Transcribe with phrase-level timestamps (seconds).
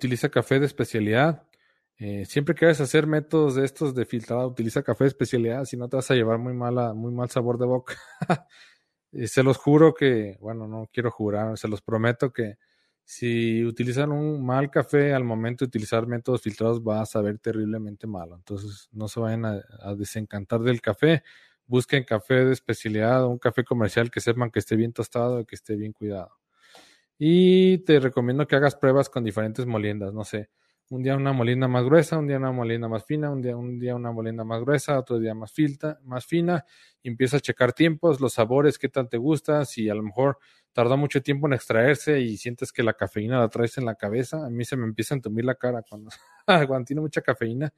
[0.00, 1.46] utiliza café de especialidad.
[1.98, 5.66] Eh, siempre que vayas a hacer métodos de estos de filtrado, utiliza café de especialidad,
[5.66, 7.94] si no te vas a llevar muy, mala, muy mal sabor de boca.
[9.12, 12.56] se los juro que, bueno, no quiero jurar, se los prometo que
[13.04, 18.06] si utilizan un mal café al momento de utilizar métodos filtrados va a saber terriblemente
[18.06, 18.36] malo.
[18.36, 21.22] Entonces no se vayan a, desencantar del café.
[21.66, 25.56] Busquen café de especialidad un café comercial que sepan que esté bien tostado y que
[25.56, 26.39] esté bien cuidado.
[27.22, 30.48] Y te recomiendo que hagas pruebas con diferentes moliendas, no sé,
[30.88, 33.78] un día una molienda más gruesa, un día una molienda más fina, un día, un
[33.78, 36.64] día una molienda más gruesa, otro día más, filta, más fina,
[37.02, 40.38] y empieza a checar tiempos, los sabores, qué tal te gusta, si a lo mejor
[40.72, 44.46] tarda mucho tiempo en extraerse y sientes que la cafeína la traes en la cabeza,
[44.46, 46.08] a mí se me empieza a entumir la cara cuando,
[46.46, 47.70] cuando tiene mucha cafeína.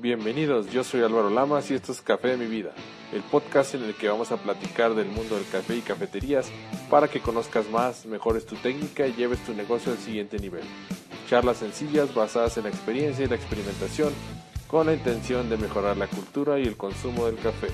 [0.00, 2.70] Bienvenidos, yo soy Álvaro Lamas y esto es Café de mi vida,
[3.12, 6.50] el podcast en el que vamos a platicar del mundo del café y cafeterías
[6.88, 10.62] para que conozcas más, mejores tu técnica y lleves tu negocio al siguiente nivel.
[11.28, 14.10] Charlas sencillas basadas en la experiencia y la experimentación
[14.68, 17.68] con la intención de mejorar la cultura y el consumo del café.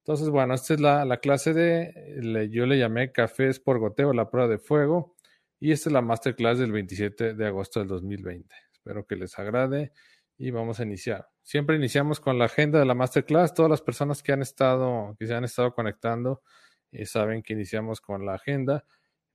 [0.00, 4.30] Entonces, bueno, esta es la, la clase de, yo le llamé cafés por goteo, la
[4.30, 5.14] prueba de fuego.
[5.62, 8.52] Y esta es la masterclass del 27 de agosto del 2020.
[8.72, 9.92] Espero que les agrade
[10.36, 11.28] y vamos a iniciar.
[11.40, 13.54] Siempre iniciamos con la agenda de la masterclass.
[13.54, 16.42] Todas las personas que han estado, que se han estado conectando,
[16.90, 18.84] eh, saben que iniciamos con la agenda,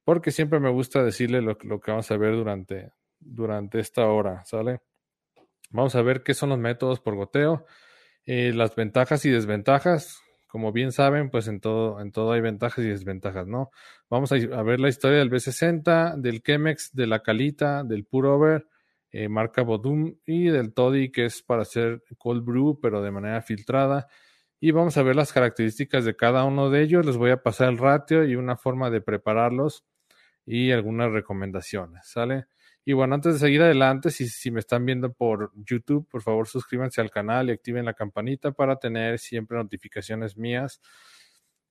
[0.04, 4.82] porque siempre me gusta decirle lo, que vamos a ver durante, durante esta hora, ¿sale?
[5.70, 7.66] Vamos a ver qué son los métodos por goteo,
[8.26, 12.84] eh, las ventajas y desventajas, como bien saben, pues en todo, en todo hay ventajas
[12.84, 13.72] y desventajas, ¿no?
[14.10, 18.66] Vamos a, ver la historia del B60, del Chemex, de la Calita, del Purover,
[19.12, 23.42] eh, marca Bodum y del Toddy, que es para hacer cold brew, pero de manera
[23.42, 24.08] filtrada.
[24.62, 27.06] Y vamos a ver las características de cada uno de ellos.
[27.06, 29.86] Les voy a pasar el ratio y una forma de prepararlos
[30.46, 32.46] y algunas recomendaciones, ¿sale?
[32.86, 36.48] Y bueno, antes de seguir adelante, si, si, me están viendo por YouTube, por favor
[36.48, 40.80] suscríbanse al canal y activen la campanita para tener siempre notificaciones mías.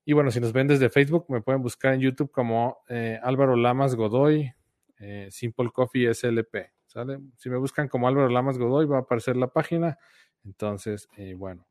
[0.09, 3.57] Y bueno, si nos ven desde Facebook, me pueden buscar en YouTube como eh, Álvaro
[3.57, 4.55] Lamas Godoy,
[5.01, 6.71] eh, Simple Coffee SLP.
[6.87, 7.19] ¿sale?
[7.37, 9.99] Si me buscan como Álvaro Lamas Godoy, va a aparecer la página.
[10.45, 11.67] Entonces, eh, bueno,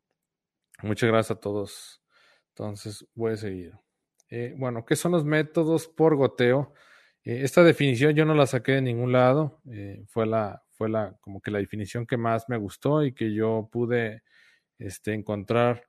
[0.82, 2.02] muchas gracias a todos.
[2.50, 3.72] Entonces, voy a seguir.
[4.58, 6.74] bueno, ¿qué son los métodos por goteo?
[7.22, 9.62] Esta definición yo no la saqué de ningún lado,
[10.08, 13.68] fue la, fue la, como que la definición que más me gustó y que yo
[13.72, 14.22] pude
[14.78, 15.86] este, encontrar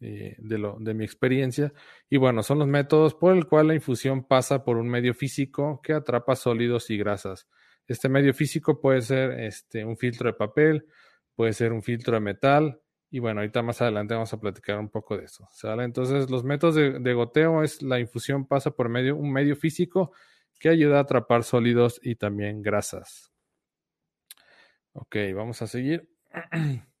[0.00, 1.72] eh, de, lo, de mi experiencia.
[2.10, 5.80] Y bueno, son los métodos por el cual la infusión pasa por un medio físico
[5.82, 7.48] que atrapa sólidos y grasas.
[7.86, 10.86] Este medio físico puede ser este, un filtro de papel,
[11.34, 12.80] puede ser un filtro de metal,
[13.10, 15.48] y bueno, ahorita más adelante vamos a platicar un poco de eso.
[15.78, 20.12] Entonces, los métodos de, de, goteo es la infusión pasa por medio, un medio físico
[20.58, 23.32] que ayuda a atrapar sólidos y también grasas.
[24.92, 26.10] Ok, vamos a seguir.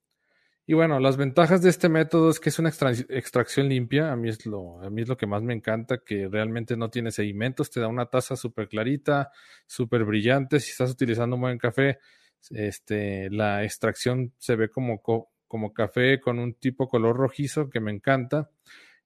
[0.68, 4.10] Y bueno, las ventajas de este método es que es una extracción limpia.
[4.10, 6.90] A mí, es lo, a mí es lo que más me encanta, que realmente no
[6.90, 9.30] tiene sedimentos, te da una taza súper clarita,
[9.66, 10.58] súper brillante.
[10.58, 11.98] Si estás utilizando un buen café,
[12.50, 15.00] este, la extracción se ve como,
[15.46, 18.50] como café con un tipo color rojizo que me encanta.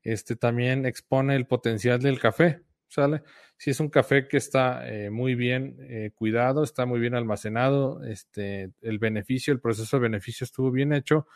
[0.03, 2.62] Este también expone el potencial del café.
[2.91, 3.23] ¿Sale?
[3.56, 8.03] Si es un café que está eh, muy bien eh, cuidado, está muy bien almacenado,
[8.05, 11.27] este, el beneficio, el proceso de beneficio estuvo bien hecho,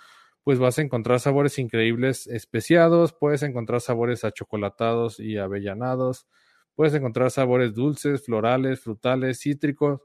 [0.42, 6.26] pues vas a encontrar sabores increíbles especiados, puedes encontrar sabores achocolatados y avellanados,
[6.74, 10.00] puedes encontrar sabores dulces, florales, frutales, cítricos.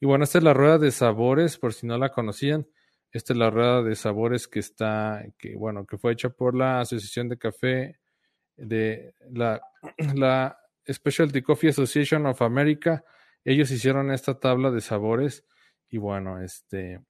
[0.00, 2.66] Y bueno, esta es la rueda de sabores, por si no la conocían.
[3.12, 6.80] Esta es la rueda de sabores que está, que bueno, que fue hecha por la
[6.80, 7.98] Asociación de Café
[8.56, 9.60] de la,
[10.14, 10.58] la
[10.88, 13.04] Specialty Coffee Association of America.
[13.44, 15.44] Ellos hicieron esta tabla de sabores
[15.88, 17.00] y bueno, este,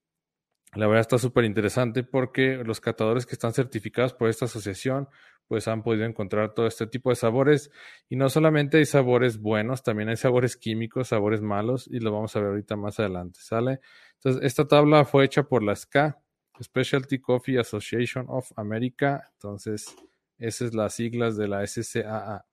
[0.74, 5.08] la verdad está súper interesante porque los catadores que están certificados por esta asociación
[5.46, 7.70] pues han podido encontrar todo este tipo de sabores
[8.08, 12.34] y no solamente hay sabores buenos, también hay sabores químicos, sabores malos y lo vamos
[12.34, 13.80] a ver ahorita más adelante, ¿sale?
[14.14, 16.18] Entonces, esta tabla fue hecha por la SCA,
[16.60, 19.94] Specialty Coffee Association of America, entonces
[20.38, 22.44] esas es las siglas de la SCAA.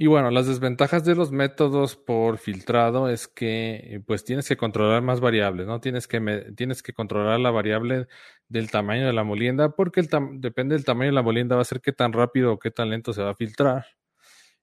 [0.00, 4.56] Y bueno, las desventajas de los métodos por filtrado es que eh, pues tienes que
[4.56, 5.80] controlar más variables, ¿no?
[5.80, 6.20] Tienes que,
[6.56, 8.06] tienes que controlar la variable
[8.48, 10.02] del tamaño de la molienda porque
[10.34, 12.90] depende del tamaño de la molienda va a ser qué tan rápido o qué tan
[12.90, 13.86] lento se va a filtrar.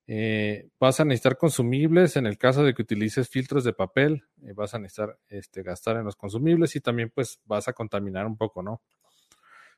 [0.07, 4.53] Eh, vas a necesitar consumibles en el caso de que utilices filtros de papel, eh,
[4.53, 8.37] vas a necesitar este, gastar en los consumibles y también pues vas a contaminar un
[8.37, 8.81] poco, ¿no?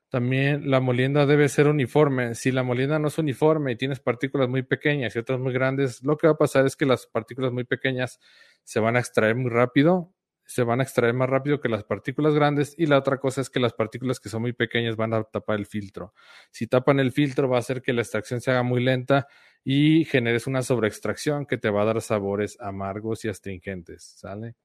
[0.10, 2.34] También la molienda debe ser uniforme.
[2.34, 6.02] Si la molienda no es uniforme y tienes partículas muy pequeñas y otras muy grandes,
[6.04, 8.20] lo que va a pasar es que las partículas muy pequeñas
[8.64, 10.14] se van a extraer muy rápido,
[10.46, 13.50] se van a extraer más rápido que las partículas grandes y la otra cosa es
[13.50, 16.14] que las partículas que son muy pequeñas van a tapar el filtro.
[16.52, 19.28] Si tapan el filtro va a hacer que la extracción se haga muy lenta
[19.64, 24.56] y generes una sobreextracción que te va a dar sabores amargos y astringentes, ¿sale?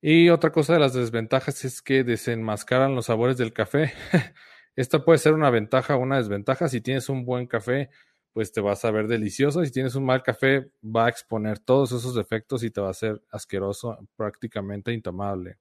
[0.00, 3.92] Y otra cosa de las desventajas es que desenmascaran los sabores del café.
[4.76, 6.68] Esta puede ser una ventaja o una desventaja.
[6.68, 7.90] Si tienes un buen café,
[8.32, 9.64] pues te va a saber delicioso.
[9.64, 12.94] Si tienes un mal café, va a exponer todos esos defectos y te va a
[12.94, 15.58] ser asqueroso, prácticamente intomable.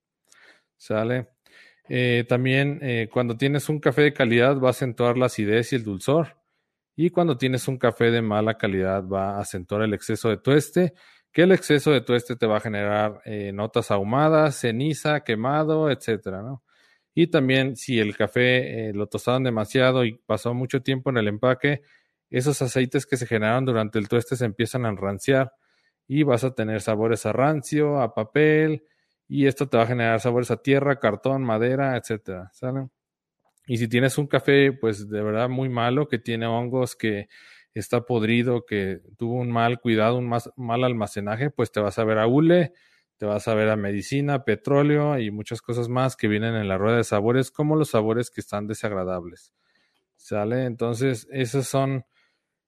[0.78, 1.30] ¿Sale?
[1.90, 5.78] Eh, también eh, cuando tienes un café de calidad va a acentuar la acidez y
[5.78, 6.38] el dulzor.
[6.98, 10.94] Y cuando tienes un café de mala calidad va a acentuar el exceso de tueste
[11.32, 16.42] que el exceso de tueste te va a generar eh, notas ahumadas, ceniza, quemado, etcétera,
[16.42, 16.64] ¿no?
[17.14, 21.28] Y también si el café eh, lo tostaron demasiado y pasó mucho tiempo en el
[21.28, 21.82] empaque,
[22.32, 25.54] esos aceites que se generaron durante el tueste se empiezan a enranciar
[26.08, 28.84] y vas a tener sabores a rancio, a papel,
[29.28, 32.88] y esto te va a generar sabores a tierra, cartón, madera, etcétera, ¿sale?
[33.68, 37.28] Y si tienes un café, pues de verdad muy malo, que tiene hongos que
[37.74, 42.18] está podrido, que tuvo un mal cuidado, un mal almacenaje, pues te vas a ver
[42.18, 42.74] a hule,
[43.18, 46.78] te vas a ver a medicina, petróleo y muchas cosas más que vienen en la
[46.78, 49.54] rueda de sabores, como los sabores que están desagradables.
[50.16, 50.66] ¿Sale?
[50.66, 52.06] Entonces, esas son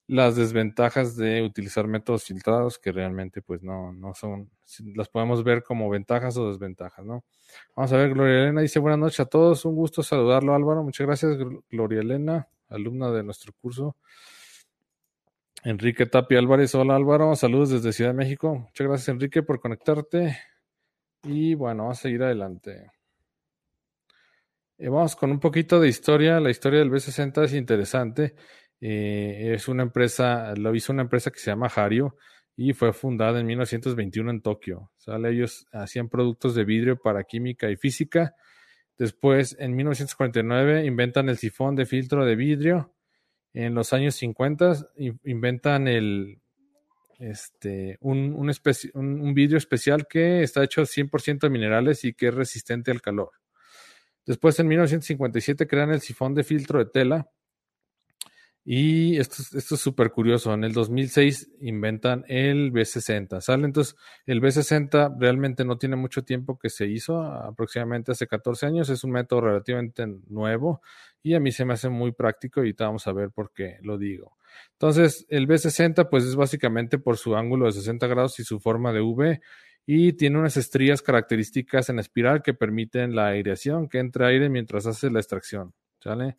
[0.09, 4.49] las desventajas de utilizar métodos filtrados que realmente pues no, no son,
[4.95, 7.23] las podemos ver como ventajas o desventajas, ¿no?
[7.75, 11.05] Vamos a ver, Gloria Elena dice buenas noches a todos, un gusto saludarlo Álvaro, muchas
[11.05, 11.37] gracias
[11.69, 13.97] Gloria Elena, alumna de nuestro curso.
[15.63, 18.55] Enrique Tapia Álvarez, hola Álvaro, saludos desde Ciudad de México.
[18.55, 20.39] Muchas gracias Enrique por conectarte.
[21.21, 22.89] Y bueno, vamos a seguir adelante.
[24.79, 26.39] Eh, vamos con un poquito de historia.
[26.39, 28.33] La historia del B60 es interesante.
[28.81, 32.15] Eh, es una empresa, lo hizo una empresa que se llama Hario
[32.55, 34.91] y fue fundada en 1921 en Tokio.
[34.97, 35.31] ¿sale?
[35.31, 38.35] Ellos hacían productos de vidrio para química y física.
[38.97, 42.93] Después, en 1949, inventan el sifón de filtro de vidrio
[43.53, 44.91] en los años 50
[45.23, 46.39] inventan el,
[47.19, 52.91] este, un, un, vidrio especial que está hecho 100% de minerales y que es resistente
[52.91, 53.31] al calor.
[54.25, 57.29] Después, en 1957, crean el sifón de filtro de tela
[58.71, 60.53] y esto, esto es súper curioso.
[60.53, 63.41] En el 2006 inventan el B60.
[63.41, 63.65] ¿Sale?
[63.65, 63.95] Entonces,
[64.27, 68.89] el B60 realmente no tiene mucho tiempo que se hizo, aproximadamente hace 14 años.
[68.89, 70.83] Es un método relativamente nuevo
[71.23, 73.97] y a mí se me hace muy práctico y vamos a ver por qué lo
[73.97, 74.37] digo.
[74.73, 78.93] Entonces, el B60 pues es básicamente por su ángulo de 60 grados y su forma
[78.93, 79.41] de V
[79.87, 84.85] y tiene unas estrías características en espiral que permiten la aireación, que entre aire mientras
[84.85, 85.73] hace la extracción.
[86.03, 86.37] ¿Sale?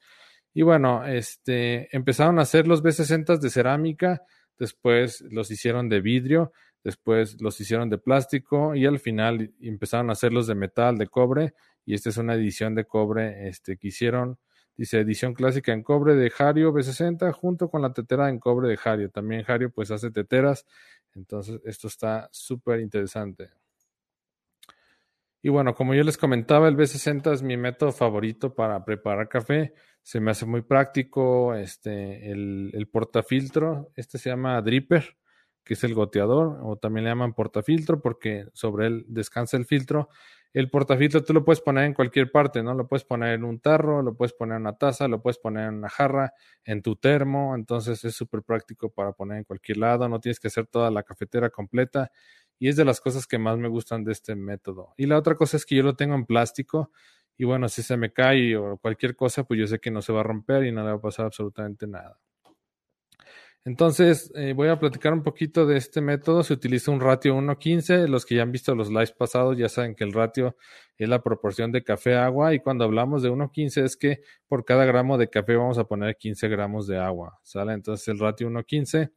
[0.53, 4.23] Y bueno, este, empezaron a hacer los B60 de cerámica,
[4.59, 6.53] después los hicieron de vidrio,
[6.83, 11.55] después los hicieron de plástico y al final empezaron a hacerlos de metal, de cobre.
[11.85, 14.39] Y esta es una edición de cobre este, que hicieron,
[14.77, 18.79] dice edición clásica en cobre de Hario B60 junto con la tetera en cobre de
[18.83, 19.11] Hario.
[19.11, 20.67] También Hario pues hace teteras,
[21.15, 23.51] entonces esto está súper interesante.
[25.43, 29.73] Y bueno, como yo les comentaba, el B60 es mi método favorito para preparar café
[30.03, 31.55] se me hace muy práctico.
[31.55, 35.17] Este, el, el portafiltro, este se llama dripper,
[35.65, 40.09] que es el goteador, o también le llaman portafiltro porque sobre él descansa el filtro.
[40.53, 42.75] El portafiltro tú lo puedes poner en cualquier parte, ¿no?
[42.75, 45.69] Lo puedes poner en un tarro, lo puedes poner en una taza, lo puedes poner
[45.69, 46.33] en una jarra,
[46.65, 50.49] en tu termo, entonces es súper práctico para poner en cualquier lado, no tienes que
[50.49, 52.11] hacer toda la cafetera completa
[52.59, 54.93] y es de las cosas que más me gustan de este método.
[54.97, 56.91] Y la otra cosa es que yo lo tengo en plástico,
[57.41, 60.13] y bueno, si se me cae o cualquier cosa, pues yo sé que no se
[60.13, 62.21] va a romper y no le va a pasar absolutamente nada.
[63.65, 66.43] Entonces, eh, voy a platicar un poquito de este método.
[66.43, 68.09] Se utiliza un ratio 1.15.
[68.09, 70.55] Los que ya han visto los lives pasados ya saben que el ratio
[70.99, 72.53] es la proporción de café a agua.
[72.53, 76.19] Y cuando hablamos de 1.15 es que por cada gramo de café vamos a poner
[76.19, 77.41] 15 gramos de agua.
[77.43, 77.73] ¿Sale?
[77.73, 79.13] Entonces, el ratio 1.15.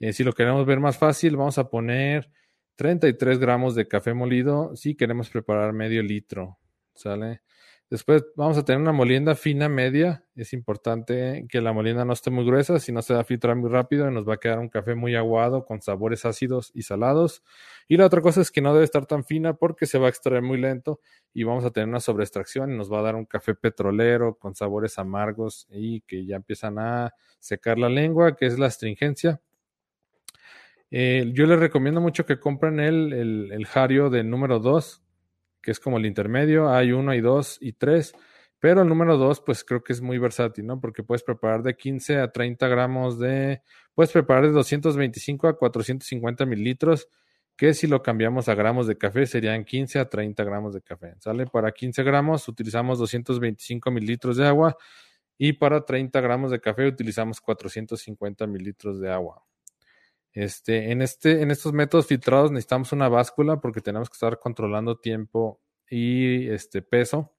[0.00, 2.30] Eh, si lo queremos ver más fácil, vamos a poner
[2.76, 6.58] 33 gramos de café molido si queremos preparar medio litro.
[6.92, 7.43] ¿Sale?
[7.90, 10.24] Después vamos a tener una molienda fina media.
[10.34, 13.56] Es importante que la molienda no esté muy gruesa, si no se va a filtrar
[13.56, 16.82] muy rápido y nos va a quedar un café muy aguado con sabores ácidos y
[16.82, 17.42] salados.
[17.86, 20.08] Y la otra cosa es que no debe estar tan fina porque se va a
[20.08, 21.00] extraer muy lento
[21.34, 24.54] y vamos a tener una sobreextracción y nos va a dar un café petrolero con
[24.54, 29.40] sabores amargos y que ya empiezan a secar la lengua, que es la astringencia.
[30.90, 35.03] Eh, yo les recomiendo mucho que compren el, el, el Hario del número 2,
[35.64, 36.68] que es como el intermedio.
[36.68, 38.14] Hay uno, hay dos y tres.
[38.60, 40.80] Pero el número 2, pues creo que es muy versátil, ¿no?
[40.80, 43.60] Porque puedes preparar de 15 a 30 gramos de...
[43.94, 47.08] Puedes preparar de 225 a 450 mililitros,
[47.56, 51.14] que si lo cambiamos a gramos de café serían 15 a 30 gramos de café.
[51.18, 51.46] ¿Sale?
[51.46, 54.76] Para 15 gramos utilizamos 225 mililitros de agua
[55.36, 59.42] y para 30 gramos de café utilizamos 450 mililitros de agua.
[60.34, 64.98] Este, en, este, en estos métodos filtrados necesitamos una báscula porque tenemos que estar controlando
[64.98, 67.32] tiempo y este peso.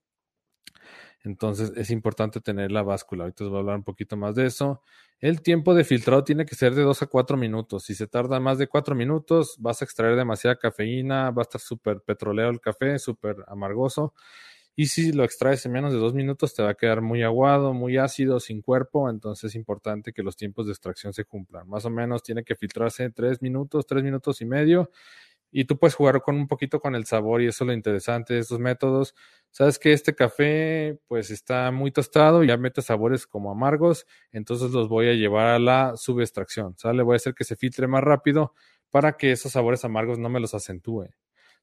[1.22, 3.24] Entonces es importante tener la báscula.
[3.24, 4.82] Ahorita os voy a hablar un poquito más de eso.
[5.18, 7.84] El tiempo de filtrado tiene que ser de 2 a 4 minutos.
[7.84, 11.60] Si se tarda más de 4 minutos, vas a extraer demasiada cafeína, va a estar
[11.60, 14.14] súper petroleo el café, súper amargoso.
[14.76, 17.72] Y si lo extraes en menos de 2 minutos, te va a quedar muy aguado,
[17.72, 19.08] muy ácido, sin cuerpo.
[19.10, 21.66] Entonces es importante que los tiempos de extracción se cumplan.
[21.68, 24.90] Más o menos tiene que filtrarse 3 minutos, 3 minutos y medio
[25.50, 28.34] y tú puedes jugar con un poquito con el sabor y eso es lo interesante
[28.34, 29.14] de estos métodos.
[29.50, 34.70] Sabes que este café pues está muy tostado y ya mete sabores como amargos, entonces
[34.72, 37.02] los voy a llevar a la subextracción, ¿sale?
[37.02, 38.52] Voy a hacer que se filtre más rápido
[38.90, 41.08] para que esos sabores amargos no me los acentúe.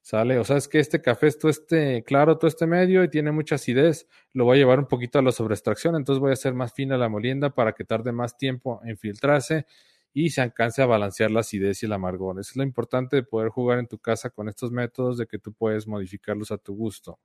[0.04, 0.38] ¿Sale?
[0.38, 3.56] O sabes que este café es todo este claro, todo este medio y tiene mucha
[3.56, 4.10] acidez.
[4.34, 6.98] Lo voy a llevar un poquito a la sobreextracción, entonces voy a hacer más fina
[6.98, 9.66] la molienda para que tarde más tiempo en filtrarse
[10.14, 12.38] y se alcance a balancear la acidez y el amargor.
[12.38, 15.40] Eso es lo importante de poder jugar en tu casa con estos métodos, de que
[15.40, 17.18] tú puedes modificarlos a tu gusto.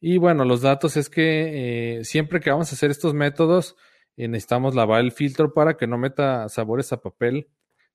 [0.00, 3.76] Y bueno, los datos es que eh, siempre que vamos a hacer estos métodos,
[4.18, 7.48] eh, necesitamos lavar el filtro para que no meta sabores a papel.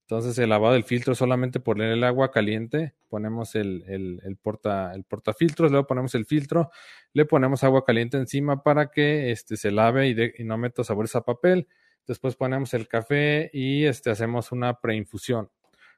[0.09, 4.91] Entonces el lavado del filtro solamente poner el agua caliente, ponemos el, el, el, porta,
[4.95, 6.71] el portafiltros, luego ponemos el filtro,
[7.13, 11.15] le ponemos agua caliente encima para que este, se lave y, y no meta sabores
[11.15, 11.67] a papel
[12.09, 15.51] Después ponemos el café y este, hacemos una preinfusión.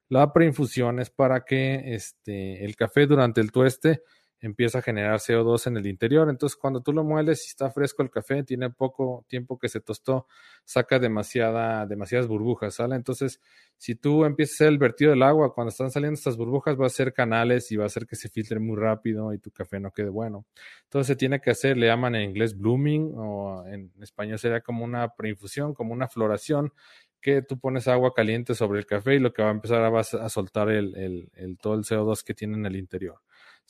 [0.09, 4.03] La preinfusión es para que este, el café durante el tueste
[4.41, 6.29] empieza a generar CO2 en el interior.
[6.29, 9.79] Entonces, cuando tú lo mueles y está fresco el café, tiene poco tiempo que se
[9.79, 10.27] tostó,
[10.65, 12.95] saca demasiada, demasiadas burbujas, ¿sale?
[12.95, 13.39] Entonces,
[13.77, 16.85] si tú empiezas a hacer el vertido del agua, cuando están saliendo estas burbujas, va
[16.85, 19.79] a hacer canales y va a hacer que se filtre muy rápido y tu café
[19.79, 20.45] no quede bueno.
[20.83, 24.83] Entonces, se tiene que hacer, le llaman en inglés blooming o en español sería como
[24.83, 26.73] una preinfusión, como una floración
[27.21, 29.99] que tú pones agua caliente sobre el café y lo que va a empezar a,
[29.99, 31.29] a soltar el,
[31.61, 33.19] todo el CO2 que tiene en el interior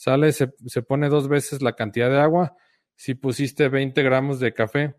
[0.01, 2.57] sale, se, se pone dos veces la cantidad de agua.
[2.95, 4.95] Si pusiste 20 gramos de café,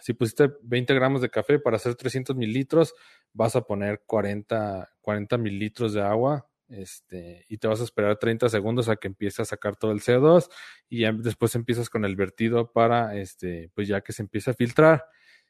[0.00, 2.94] si pusiste 20 gramos de café para hacer 300 mililitros,
[3.32, 8.48] vas a poner 40, 40 mililitros de agua este, y te vas a esperar 30
[8.50, 10.48] segundos a que empiece a sacar todo el CO2
[10.88, 14.54] y ya después empiezas con el vertido para, este, pues ya que se empieza a
[14.54, 15.06] filtrar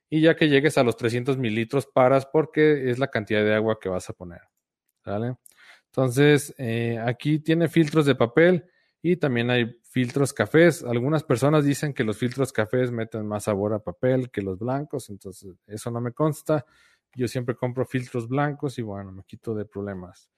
[0.09, 3.78] y ya que llegues a los 300 mililitros paras porque es la cantidad de agua
[3.78, 4.40] que vas a poner.
[5.04, 5.37] ¿Vale?
[5.97, 8.65] Entonces, eh, aquí tiene filtros de papel
[9.01, 10.83] y también hay filtros cafés.
[10.83, 15.09] Algunas personas dicen que los filtros cafés meten más sabor a papel que los blancos,
[15.09, 16.67] entonces eso no me consta.
[17.15, 20.29] Yo siempre compro filtros blancos y bueno, me quito de problemas.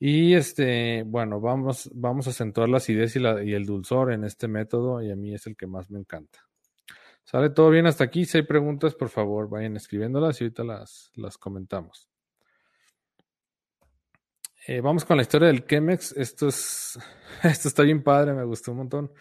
[0.00, 4.48] Y este, bueno, vamos, vamos a acentuar la acidez y, y el dulzor en este
[4.48, 6.38] método y a mí es el que más me encanta.
[7.24, 8.24] ¿Sale todo bien hasta aquí?
[8.24, 12.08] Si hay preguntas, por favor, vayan escribiéndolas y ahorita las, las comentamos.
[14.66, 16.12] Eh, vamos con la historia del Chemex.
[16.16, 16.98] Esto es,
[17.42, 19.12] esto está bien padre, me gustó un montón.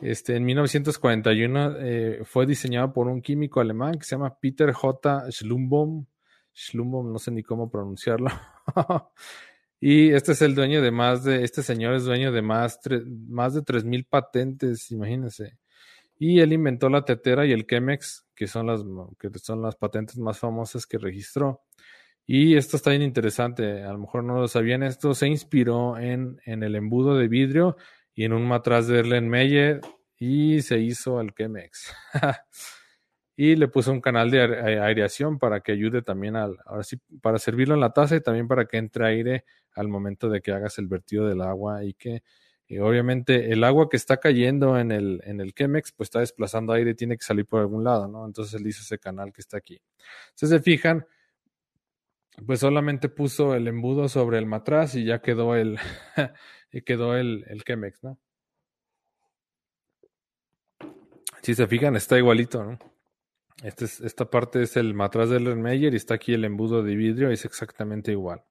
[0.00, 5.30] Este, en 1941 eh, fue diseñado por un químico alemán que se llama Peter J.
[5.30, 6.06] Schlumbaum.
[6.52, 8.30] Schlumbaum, no sé ni cómo pronunciarlo.
[9.80, 12.80] y este es el dueño de más de, este señor es dueño de más,
[13.28, 15.58] más de 3.000 patentes, imagínense.
[16.18, 18.82] Y él inventó la tetera y el Chemex, que son las,
[19.20, 21.62] que son las patentes más famosas que registró.
[22.32, 26.40] Y esto está bien interesante, a lo mejor no lo sabían, esto se inspiró en,
[26.44, 27.76] en el embudo de vidrio
[28.14, 29.80] y en un matraz de Erlenmeyer
[30.16, 31.92] y se hizo el Chemex.
[33.36, 34.42] y le puso un canal de
[34.80, 38.46] aireación para que ayude también al, ahora sí, para servirlo en la taza y también
[38.46, 39.44] para que entre aire
[39.74, 42.22] al momento de que hagas el vertido del agua y que
[42.68, 46.74] y obviamente el agua que está cayendo en el, en el Chemex pues está desplazando
[46.74, 48.24] aire tiene que salir por algún lado, ¿no?
[48.24, 49.82] Entonces él hizo ese canal que está aquí.
[50.36, 51.04] Si se fijan,
[52.46, 55.78] pues solamente puso el embudo sobre el matraz y ya quedó el,
[56.72, 58.18] y quedó el, el Chemex, ¿no?
[61.42, 62.78] Si se fijan, está igualito, ¿no?
[63.62, 66.94] Este es, esta parte es el matraz del Meyer y está aquí el embudo de
[66.94, 68.42] vidrio, es exactamente igual.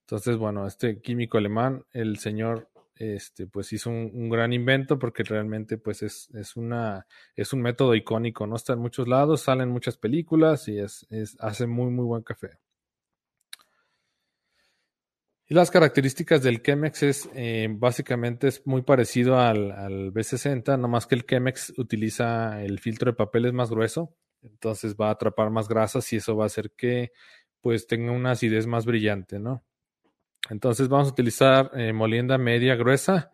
[0.00, 5.78] Entonces, bueno, este químico alemán, el señor, este, pues hizo un, gran invento porque realmente,
[5.78, 9.96] pues es, es, una, es un método icónico, no está en muchos lados, salen muchas
[9.96, 11.06] películas y es,
[11.40, 12.58] hace muy, muy buen café.
[15.46, 21.06] Y las características del Chemex es eh, básicamente es muy parecido al, al B60, nomás
[21.06, 25.68] que el Chemex utiliza el filtro de papeles más grueso, entonces va a atrapar más
[25.68, 27.12] grasas y eso va a hacer que
[27.60, 29.64] pues tenga una acidez más brillante, ¿no?
[30.50, 33.30] Entonces vamos a utilizar eh, molienda media gruesa.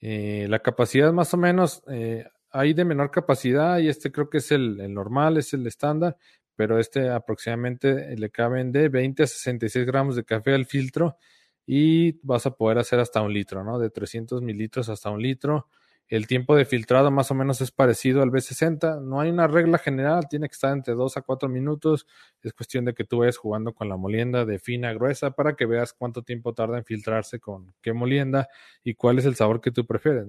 [0.00, 4.38] Eh, la capacidad más o menos eh, hay de menor capacidad y este creo que
[4.38, 6.16] es el, el normal, es el estándar,
[6.56, 11.16] pero este aproximadamente le caben de 20 a 66 gramos de café al filtro
[11.66, 13.78] y vas a poder hacer hasta un litro, ¿no?
[13.78, 15.68] De 300 mililitros hasta un litro.
[16.08, 19.00] El tiempo de filtrado más o menos es parecido al B60.
[19.02, 22.06] No hay una regla general, tiene que estar entre 2 a 4 minutos.
[22.42, 25.56] Es cuestión de que tú vayas jugando con la molienda de fina a gruesa para
[25.56, 28.48] que veas cuánto tiempo tarda en filtrarse con qué molienda
[28.82, 30.26] y cuál es el sabor que tú prefieres.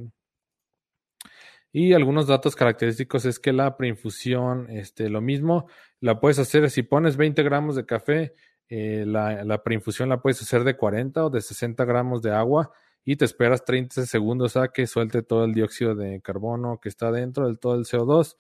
[1.74, 5.67] Y algunos datos característicos es que la preinfusión, este, lo mismo,
[6.00, 8.34] la puedes hacer si pones 20 gramos de café,
[8.70, 12.72] eh, la, la preinfusión la puedes hacer de 40 o de 60 gramos de agua
[13.05, 17.12] y te esperas 30 segundos a que suelte todo el dióxido de carbono que está
[17.12, 18.35] dentro del todo el CO2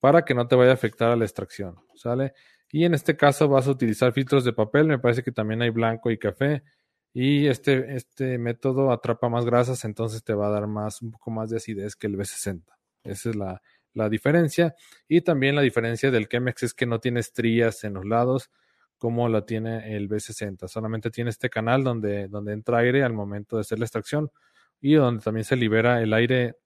[0.00, 2.32] para que no te vaya a afectar a la extracción, ¿sale?
[2.70, 5.70] Y en este caso vas a utilizar filtros de papel, me parece que también hay
[5.70, 6.62] blanco y café
[7.12, 11.30] y este, este método atrapa más grasas, entonces te va a dar más, un poco
[11.30, 12.64] más de acidez que el B60.
[13.04, 13.62] Esa es la,
[13.94, 14.74] la diferencia.
[15.08, 18.50] Y también la diferencia del Chemex es que no tiene estrías en los lados,
[18.98, 20.68] como la tiene el B60.
[20.68, 24.30] Solamente tiene este canal donde, donde entra aire al momento de hacer la extracción
[24.80, 26.56] y donde también se libera el aire.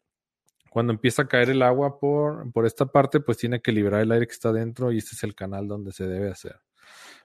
[0.70, 4.12] Cuando empieza a caer el agua por, por esta parte, pues tiene que liberar el
[4.12, 6.60] aire que está dentro y este es el canal donde se debe hacer.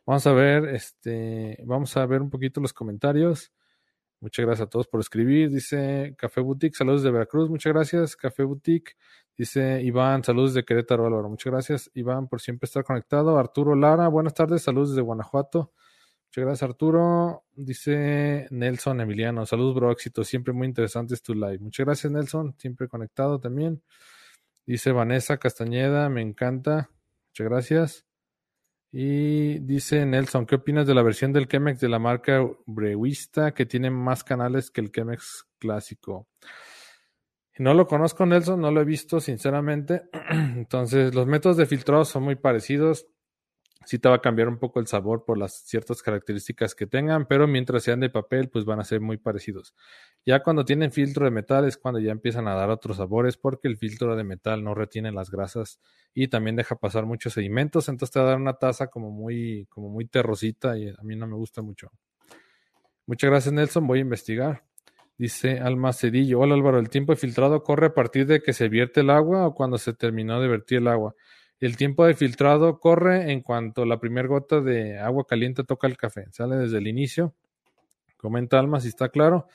[0.06, 3.52] Vamos a ver, este, vamos a ver un poquito los comentarios.
[4.20, 5.50] Muchas gracias a todos por escribir.
[5.50, 7.50] Dice Café Boutique, saludos de Veracruz.
[7.50, 8.96] Muchas gracias, Café Boutique.
[9.36, 11.28] Dice Iván, saludos de Querétaro, Álvaro.
[11.28, 13.38] Muchas gracias, Iván, por siempre estar conectado.
[13.40, 15.72] Arturo Lara, buenas tardes, saludos desde Guanajuato.
[16.28, 17.44] Muchas gracias, Arturo.
[17.56, 20.24] Dice Nelson Emiliano, saludos, bro, éxito.
[20.24, 21.60] Siempre muy interesante tu live.
[21.60, 23.82] Muchas gracias, Nelson, siempre conectado también.
[24.66, 26.90] Dice Vanessa Castañeda, me encanta.
[27.30, 28.06] Muchas gracias.
[28.92, 33.66] Y dice Nelson, ¿qué opinas de la versión del Chemex de la marca Brewista que
[33.66, 36.28] tiene más canales que el Chemex clásico?
[37.60, 40.04] No lo conozco, Nelson, no lo he visto, sinceramente.
[40.32, 43.08] Entonces, los métodos de filtrado son muy parecidos.
[43.86, 47.28] Sí te va a cambiar un poco el sabor por las ciertas características que tengan,
[47.28, 49.76] pero mientras sean de papel, pues van a ser muy parecidos.
[50.26, 53.68] Ya cuando tienen filtro de metal es cuando ya empiezan a dar otros sabores, porque
[53.68, 55.82] el filtro de metal no retiene las grasas
[56.14, 59.68] y también deja pasar muchos sedimentos, entonces te va a dar una taza como muy,
[59.70, 61.92] como muy terrosita y a mí no me gusta mucho.
[63.06, 63.86] Muchas gracias, Nelson.
[63.86, 64.64] Voy a investigar.
[65.18, 66.40] Dice Alma Cedillo.
[66.40, 69.46] Hola Álvaro, ¿el tiempo de filtrado corre a partir de que se vierte el agua
[69.46, 71.14] o cuando se terminó de vertir el agua?
[71.60, 75.98] El tiempo de filtrado corre en cuanto la primera gota de agua caliente toca el
[75.98, 76.26] café.
[76.32, 77.36] Sale desde el inicio.
[78.18, 79.48] Comenta Alma si está claro.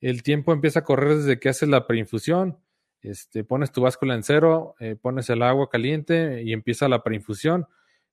[0.00, 2.58] El tiempo empieza a correr desde que haces la preinfusión.
[3.00, 7.66] Este, pones tu báscula en cero, eh, pones el agua caliente y empieza la preinfusión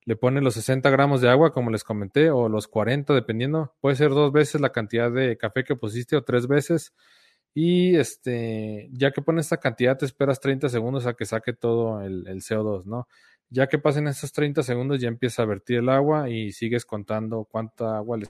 [0.06, 3.74] le pones los 60 gramos de agua, como les comenté, o los 40, dependiendo.
[3.80, 6.94] Puede ser dos veces la cantidad de café que pusiste o tres veces.
[7.54, 12.02] Y este, ya que pones esta cantidad, te esperas 30 segundos a que saque todo
[12.02, 13.08] el, el CO2, ¿no?
[13.50, 17.44] Ya que pasen esos 30 segundos, ya empieza a vertir el agua y sigues contando
[17.50, 18.26] cuánta agua le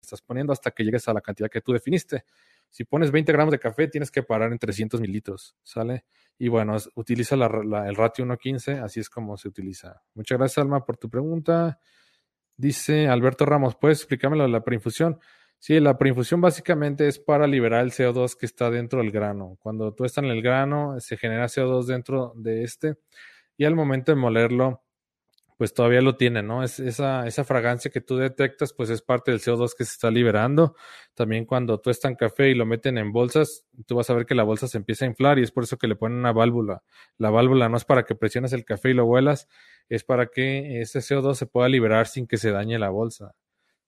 [0.00, 2.24] estás poniendo hasta que llegues a la cantidad que tú definiste.
[2.70, 6.04] Si pones 20 gramos de café, tienes que parar en 300 mililitros, ¿sale?
[6.38, 10.02] Y bueno, utiliza el ratio 1.15, así es como se utiliza.
[10.14, 11.80] Muchas gracias, Alma, por tu pregunta.
[12.56, 15.18] Dice Alberto Ramos, ¿puedes explicarme la preinfusión?
[15.58, 19.56] Sí, la preinfusión básicamente es para liberar el CO2 que está dentro del grano.
[19.60, 22.96] Cuando tú estás en el grano, se genera CO2 dentro de este
[23.56, 24.84] y al momento de molerlo,
[25.56, 26.62] pues todavía lo tiene, ¿no?
[26.62, 30.10] Es esa, esa fragancia que tú detectas, pues es parte del CO2 que se está
[30.10, 30.76] liberando.
[31.14, 34.26] También cuando tú estás en café y lo meten en bolsas, tú vas a ver
[34.26, 36.32] que la bolsa se empieza a inflar y es por eso que le ponen una
[36.32, 36.82] válvula.
[37.16, 39.48] La válvula no es para que presiones el café y lo vuelas,
[39.88, 43.34] es para que ese CO2 se pueda liberar sin que se dañe la bolsa.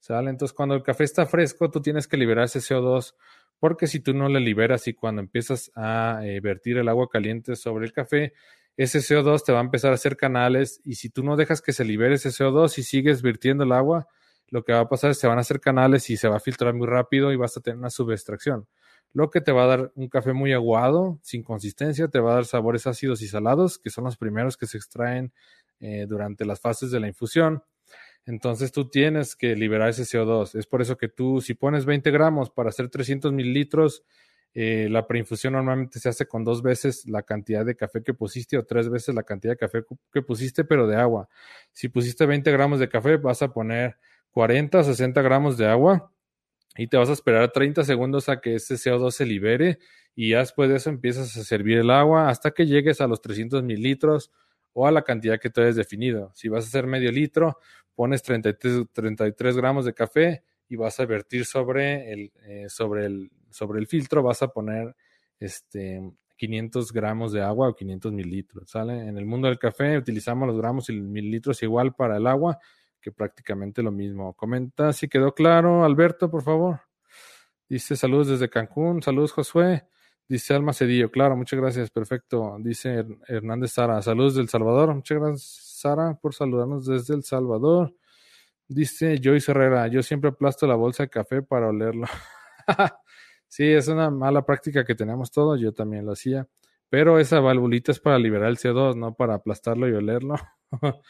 [0.00, 0.30] ¿Sale?
[0.30, 3.14] Entonces, cuando el café está fresco, tú tienes que liberar ese CO2
[3.58, 7.56] porque si tú no le liberas y cuando empiezas a eh, vertir el agua caliente
[7.56, 8.32] sobre el café,
[8.78, 11.72] ese CO2 te va a empezar a hacer canales y si tú no dejas que
[11.72, 14.06] se libere ese CO2 y sigues virtiendo el agua,
[14.50, 16.36] lo que va a pasar es que se van a hacer canales y se va
[16.36, 18.68] a filtrar muy rápido y vas a tener una subextracción.
[19.12, 22.34] Lo que te va a dar un café muy aguado, sin consistencia, te va a
[22.36, 25.32] dar sabores ácidos y salados, que son los primeros que se extraen
[25.80, 27.64] eh, durante las fases de la infusión.
[28.26, 30.56] Entonces tú tienes que liberar ese CO2.
[30.56, 34.04] Es por eso que tú, si pones 20 gramos para hacer 300 mililitros,
[34.54, 38.58] eh, la preinfusión normalmente se hace con dos veces la cantidad de café que pusiste
[38.58, 41.28] o tres veces la cantidad de café que pusiste, pero de agua.
[41.72, 43.96] Si pusiste 20 gramos de café, vas a poner
[44.30, 46.12] 40 a 60 gramos de agua
[46.76, 49.78] y te vas a esperar 30 segundos a que ese CO2 se libere
[50.14, 53.62] y después de eso empiezas a servir el agua hasta que llegues a los 300
[53.62, 54.32] mililitros
[54.72, 56.30] o a la cantidad que tú hayas definido.
[56.34, 57.58] Si vas a hacer medio litro,
[57.94, 63.30] pones 33, 33 gramos de café y vas a vertir sobre el, eh, sobre el,
[63.50, 64.94] sobre el filtro, vas a poner
[65.40, 66.02] este,
[66.36, 68.70] 500 gramos de agua o 500 mililitros.
[68.70, 69.06] ¿sale?
[69.08, 72.58] En el mundo del café utilizamos los gramos y mililitros igual para el agua
[73.00, 74.34] que prácticamente lo mismo.
[74.34, 76.80] Comenta si quedó claro, Alberto, por favor.
[77.68, 79.86] Dice saludos desde Cancún, saludos Josué.
[80.28, 82.56] Dice Alma Cedillo, claro, muchas gracias, perfecto.
[82.60, 84.94] Dice Hernández Sara, saludos del Salvador.
[84.94, 85.42] Muchas gracias,
[85.80, 87.94] Sara, por saludarnos desde El Salvador.
[88.68, 92.06] Dice Joyce Herrera, yo siempre aplasto la bolsa de café para olerlo.
[93.48, 96.46] sí, es una mala práctica que tenemos todos, yo también lo hacía.
[96.90, 100.36] Pero esa valvulita es para liberar el CO2, no para aplastarlo y olerlo.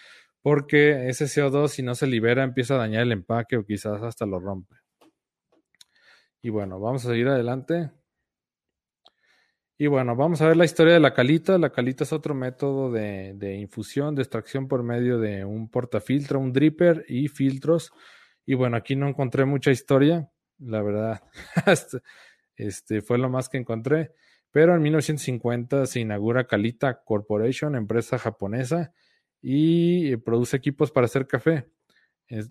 [0.42, 4.25] porque ese CO2 si no se libera empieza a dañar el empaque o quizás hasta
[4.25, 4.77] lo rompe.
[6.40, 7.90] Y bueno, vamos a seguir adelante.
[9.81, 11.57] Y bueno, vamos a ver la historia de la calita.
[11.57, 16.41] La calita es otro método de, de, infusión, de extracción por medio de un portafiltro,
[16.41, 17.93] un dripper y filtros.
[18.45, 21.23] Y bueno, aquí no encontré mucha historia, la verdad.
[22.57, 24.11] Este, fue lo más que encontré.
[24.51, 28.93] Pero en 1950 se inaugura Calita Corporation, empresa japonesa,
[29.41, 31.71] y eh, produce equipos para hacer café.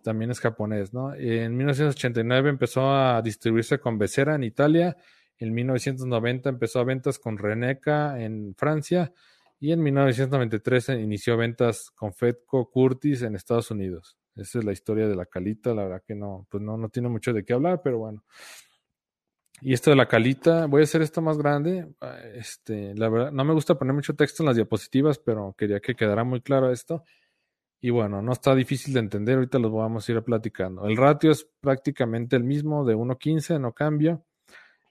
[0.04, 1.14] también es japonés, ¿no?
[1.14, 4.96] En 1989 empezó a distribuirse con Becera en Italia.
[5.40, 9.14] En 1990 empezó a ventas con Reneca en Francia.
[9.60, 14.18] Y en 1993 inició ventas con Fedco Curtis en Estados Unidos.
[14.36, 15.74] Esa es la historia de la calita.
[15.74, 18.24] La verdad que no, pues no, no tiene mucho de qué hablar, pero bueno.
[19.62, 21.88] Y esto de la calita, voy a hacer esto más grande.
[22.00, 25.80] Ah, este, la verdad, no me gusta poner mucho texto en las diapositivas, pero quería
[25.80, 27.04] que quedara muy claro esto.
[27.82, 30.86] Y bueno, no está difícil de entender, ahorita los vamos a ir platicando.
[30.86, 34.22] El ratio es prácticamente el mismo, de 1.15, no cambia.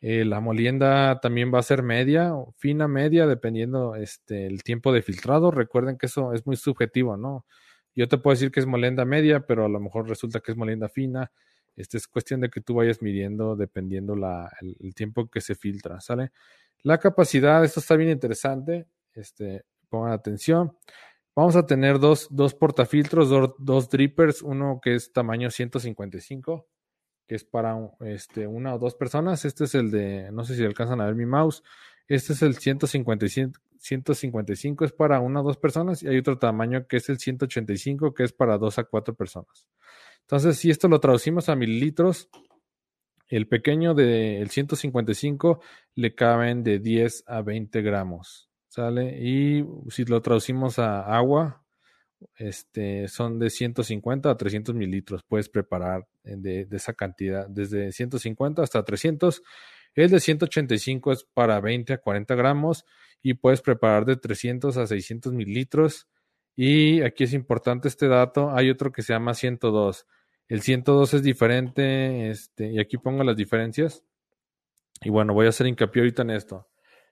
[0.00, 5.02] Eh, la molienda también va a ser media fina media, dependiendo este, el tiempo de
[5.02, 5.50] filtrado.
[5.50, 7.46] Recuerden que eso es muy subjetivo, ¿no?
[7.94, 10.58] Yo te puedo decir que es molienda media, pero a lo mejor resulta que es
[10.58, 11.32] molienda fina.
[11.76, 16.00] Este es cuestión de que tú vayas midiendo dependiendo la, el, tiempo que se filtra,
[16.00, 16.30] ¿sale?
[16.82, 20.76] La capacidad, esto está bien interesante, este, pongan atención.
[21.34, 26.66] Vamos a tener dos, dos portafiltros, dos, dos, drippers, uno que es tamaño 155,
[27.26, 29.44] que es para este, una o dos personas.
[29.44, 31.62] Este es el de, no sé si alcanzan a ver mi mouse.
[32.08, 36.86] Este es el 155, 155 es para una o dos personas y hay otro tamaño
[36.86, 39.66] que es el 185 que es para dos a cuatro personas.
[40.20, 42.28] Entonces, si esto lo traducimos a mililitros,
[43.28, 45.60] el pequeño del 155
[45.94, 49.18] le caben de 10 a 20 gramos, ¿sale?
[49.20, 51.65] Y si lo traducimos a agua,
[52.36, 55.22] este, son de 150 a 300 mililitros.
[55.22, 59.42] Puedes preparar de, de, esa cantidad, desde 150 hasta 300.
[59.94, 62.84] El de 185 es para 20 a 40 gramos
[63.22, 66.06] y puedes preparar de 300 a 600 mililitros.
[66.54, 68.50] Y aquí es importante este dato.
[68.54, 70.06] Hay otro que se llama 102.
[70.48, 74.04] El 102 es diferente, este, y aquí pongo las diferencias.
[75.02, 76.68] Y bueno, voy a hacer hincapié ahorita en esto.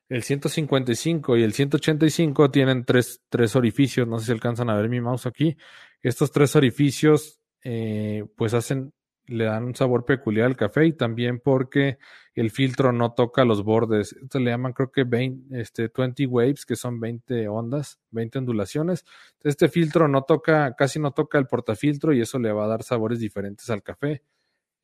[0.08, 4.88] El 155 y el 185 tienen tres, tres orificios, no sé si alcanzan a ver
[4.88, 5.56] mi mouse aquí.
[6.02, 8.92] Estos tres orificios eh, pues hacen
[9.26, 11.98] le dan un sabor peculiar al café y también porque
[12.34, 14.12] el filtro no toca los bordes.
[14.12, 19.04] Esto le llaman creo que 20, este, 20 waves, que son 20 ondas, 20 ondulaciones.
[19.42, 22.82] Este filtro no toca, casi no toca el portafiltro y eso le va a dar
[22.82, 24.22] sabores diferentes al café.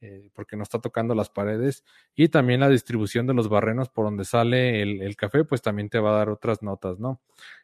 [0.03, 1.85] Eh, porque no está tocando las paredes
[2.15, 5.99] y también la distribución de los barrenos por donde sale el, café pues también te
[5.99, 7.21] va a dar otras notas no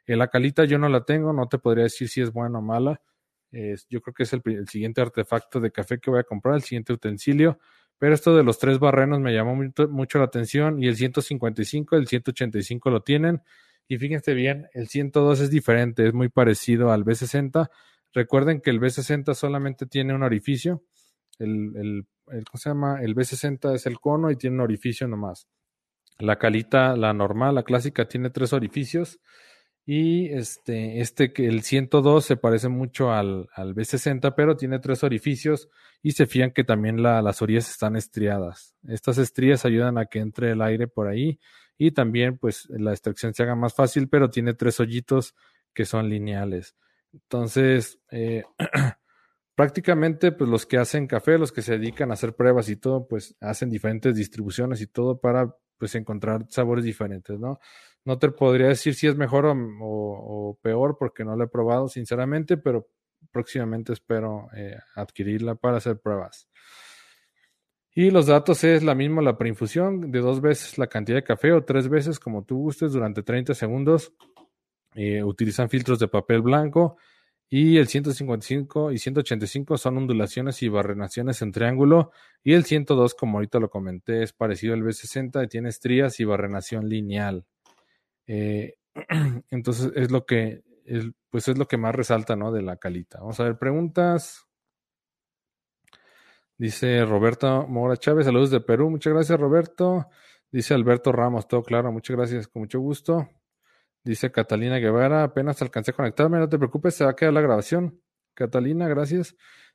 [0.07, 2.61] en la calita yo no la tengo no te podría decir si es buena o
[2.61, 3.01] mala
[3.89, 6.93] yo creo que es el, siguiente artefacto de café que voy a comprar, el siguiente
[6.93, 7.59] utensilio.
[7.99, 12.07] Pero esto de los tres barrenos me llamó mucho, la atención y el 155, el
[12.07, 13.41] 185 lo tienen.
[13.89, 17.71] Y fíjense bien, el 102 es diferente, es muy parecido al B60.
[18.13, 20.83] Recuerden que el B60 solamente tiene un orificio.
[21.39, 23.03] El, el, ¿cómo se llama?
[23.03, 25.49] El B60 es el cono y tiene un orificio nomás.
[26.19, 29.21] La calita, la normal, la clásica, tiene tres orificios.
[29.89, 35.69] Y este, este el 102 se parece mucho al, al B60, pero tiene tres orificios
[36.03, 38.75] y se fían que también la, las orillas están estriadas.
[38.89, 41.39] Estas estrías ayudan a que entre el aire por ahí
[41.79, 45.37] y también pues la extracción se haga más fácil, pero tiene tres hoyitos
[45.73, 46.75] que son lineales.
[47.13, 48.43] Entonces, eh,
[49.57, 53.09] prácticamente pues los que hacen café, los que se dedican a hacer pruebas y todo,
[53.09, 57.59] pues hacen diferentes distribuciones y todo para pues encontrar sabores diferentes, ¿no?
[58.05, 62.57] No te podría decir si es mejor o, peor porque no lo he probado sinceramente,
[62.57, 62.87] pero
[63.33, 66.49] próximamente espero eh, adquirirla para hacer pruebas.
[67.93, 71.53] Y los datos es la misma la preinfusión de dos veces la cantidad de café
[71.53, 74.13] o tres veces como tú gustes durante 30 segundos.
[74.95, 76.99] Eh, utilizan filtros de papel blanco
[77.49, 82.11] y el 155 y 185 son ondulaciones y barrenaciones en triángulo
[82.43, 86.25] y el 102 como ahorita lo comenté es parecido al B60 y tiene estrías y
[86.25, 87.47] barrenación lineal.
[88.27, 88.75] Eh,
[89.51, 90.63] entonces es lo que
[91.31, 92.53] pues es lo que más resalta ¿no?
[92.53, 93.19] de la calita.
[93.21, 94.47] Vamos a ver preguntas.
[96.59, 98.91] Dice Roberto Mora Chávez, saludos de Perú.
[98.91, 100.09] Muchas gracias, Roberto.
[100.51, 103.29] Dice Alberto Ramos, todo claro, muchas gracias, con mucho gusto.
[104.07, 107.41] Dice Catalina Guevara, apenas alcancé a conectarme, no te preocupes, se va a quedar la
[107.41, 108.01] grabación.
[108.35, 109.35] Catalina, gracias.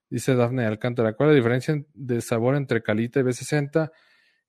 [0.09, 3.91] Dice Dafne Alcántara, ¿cuál es la diferencia de sabor entre Calita y B60?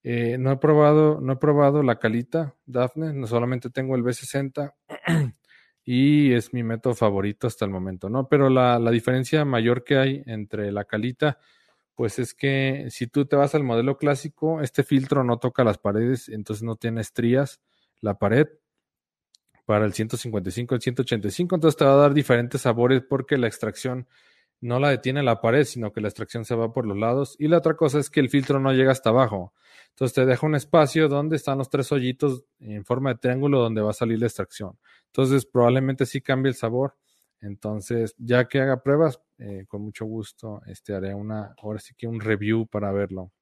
[0.05, 4.73] Eh, no he probado, no he probado la Calita, Dafne, no solamente tengo el B60
[5.85, 8.29] y es mi método favorito hasta el momento, ¿no?
[8.29, 11.39] Pero la, la diferencia mayor que hay entre la Calita
[11.97, 15.79] pues es que si tú te vas al modelo clásico, este filtro no toca las
[15.79, 17.61] paredes, entonces no tiene estrías
[18.01, 18.47] la pared.
[19.73, 24.07] Para el 155, el 185, entonces te va a dar diferentes sabores porque la extracción
[24.61, 27.37] no la detiene la pared, sino que la extracción se va por los lados.
[27.39, 29.55] Y la otra cosa es que el filtro no llega hasta abajo.
[29.89, 33.81] Entonces te deja un espacio donde están los tres hoyitos en forma de triángulo donde
[33.81, 34.79] va a salir la extracción.
[35.07, 36.95] Entonces probablemente sí cambie el sabor.
[37.41, 42.07] Entonces, ya que haga pruebas, eh, con mucho gusto este, haré una, ahora sí que
[42.07, 43.33] un review para verlo.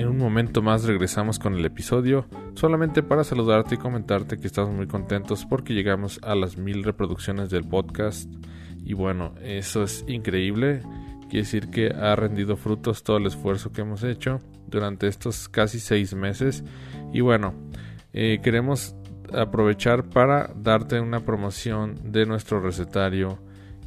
[0.00, 4.74] En un momento más regresamos con el episodio, solamente para saludarte y comentarte que estamos
[4.74, 8.26] muy contentos porque llegamos a las mil reproducciones del podcast.
[8.82, 10.80] Y bueno, eso es increíble,
[11.28, 15.78] quiere decir que ha rendido frutos todo el esfuerzo que hemos hecho durante estos casi
[15.78, 16.64] seis meses.
[17.12, 17.52] Y bueno,
[18.14, 18.94] eh, queremos
[19.34, 23.38] aprovechar para darte una promoción de nuestro recetario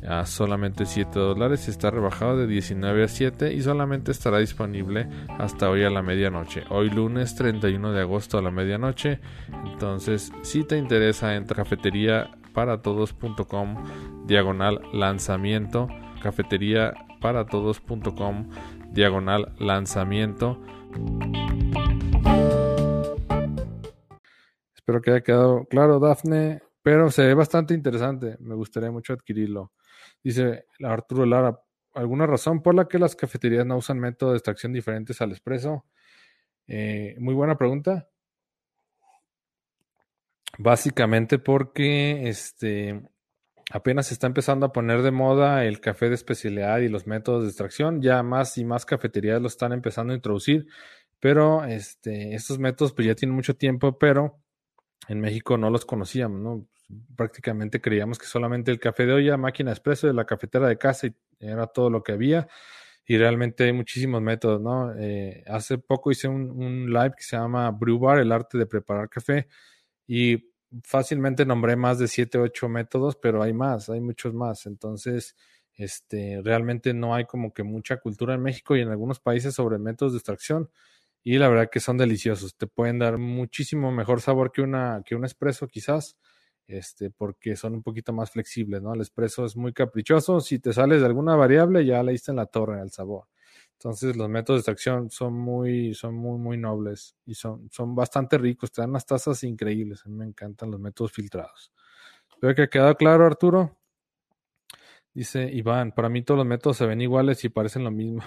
[0.07, 1.67] a solamente 7 dólares.
[1.67, 5.07] Está rebajado de 19 a 7 y solamente estará disponible
[5.39, 6.63] hasta hoy a la medianoche.
[6.69, 9.19] Hoy lunes 31 de agosto a la medianoche.
[9.65, 15.87] Entonces, si te interesa, entra a cafetería para todos.com diagonal lanzamiento.
[16.21, 18.49] Cafetería para todos.com
[18.91, 20.59] diagonal lanzamiento.
[24.75, 28.35] Espero que haya quedado claro, Dafne, pero se ve bastante interesante.
[28.39, 29.71] Me gustaría mucho adquirirlo.
[30.23, 31.59] Dice Arturo Lara,
[31.93, 35.85] ¿alguna razón por la que las cafeterías no usan métodos de extracción diferentes al expreso?
[36.67, 38.07] Eh, muy buena pregunta.
[40.57, 43.01] Básicamente porque este
[43.71, 47.43] apenas se está empezando a poner de moda el café de especialidad y los métodos
[47.43, 48.01] de extracción.
[48.01, 50.67] Ya más y más cafeterías lo están empezando a introducir,
[51.19, 54.42] pero este, estos métodos pues ya tienen mucho tiempo, pero
[55.07, 56.67] en México no los conocíamos, ¿no?
[57.15, 61.07] Prácticamente creíamos que solamente el café de olla, máquina expreso de la cafetera de casa
[61.07, 62.47] y era todo lo que había.
[63.05, 64.93] Y realmente hay muchísimos métodos, ¿no?
[64.97, 69.09] Eh, hace poco hice un, live que se llama Brew Bar, el arte de preparar
[69.09, 69.47] café,
[70.07, 70.51] y
[70.83, 74.65] fácilmente nombré más de siete, ocho métodos, pero hay más, hay muchos más.
[74.65, 75.35] Entonces,
[75.75, 79.79] este, realmente no hay como que mucha cultura en México y en algunos países sobre
[79.79, 80.69] métodos de extracción
[81.23, 82.55] y la verdad que son deliciosos.
[82.55, 86.17] Te pueden dar muchísimo mejor sabor que una que un espresso quizás,
[86.67, 88.93] este, porque son un poquito más flexibles, ¿no?
[88.93, 90.39] El espresso es muy caprichoso.
[90.41, 93.27] Si te sales de alguna variable, ya le diste en la torre al sabor.
[93.73, 98.37] Entonces los métodos de extracción son muy, son muy, muy nobles y son, son bastante
[98.37, 98.71] ricos.
[98.71, 100.05] Te dan unas tazas increíbles.
[100.05, 101.71] A mí me encantan los métodos filtrados.
[102.29, 103.77] Espero que ha quedado claro, Arturo.
[105.13, 108.23] Dice Iván, para mí todos los métodos se ven iguales y parecen lo mismo.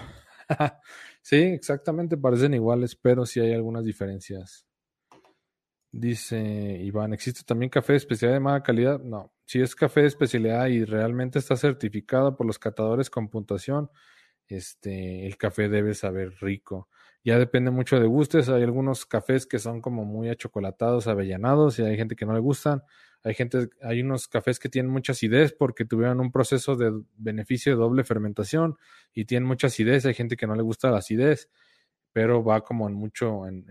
[1.27, 4.65] sí, exactamente, parecen iguales, pero sí hay algunas diferencias.
[5.91, 9.01] Dice Iván, ¿existe también café de especialidad de mala calidad?
[9.01, 13.89] No, si es café de especialidad y realmente está certificado por los catadores con puntuación,
[14.47, 16.87] este, el café debe saber rico.
[17.25, 21.83] Ya depende mucho de gustes, hay algunos cafés que son como muy achocolatados, avellanados y
[21.83, 22.83] hay gente que no le gustan.
[23.23, 27.73] Hay gente, hay unos cafés que tienen mucha acidez porque tuvieron un proceso de beneficio
[27.73, 28.77] de doble fermentación
[29.13, 30.05] y tienen mucha acidez.
[30.05, 31.49] Hay gente que no le gusta la acidez,
[32.13, 33.65] pero va como en mucho en,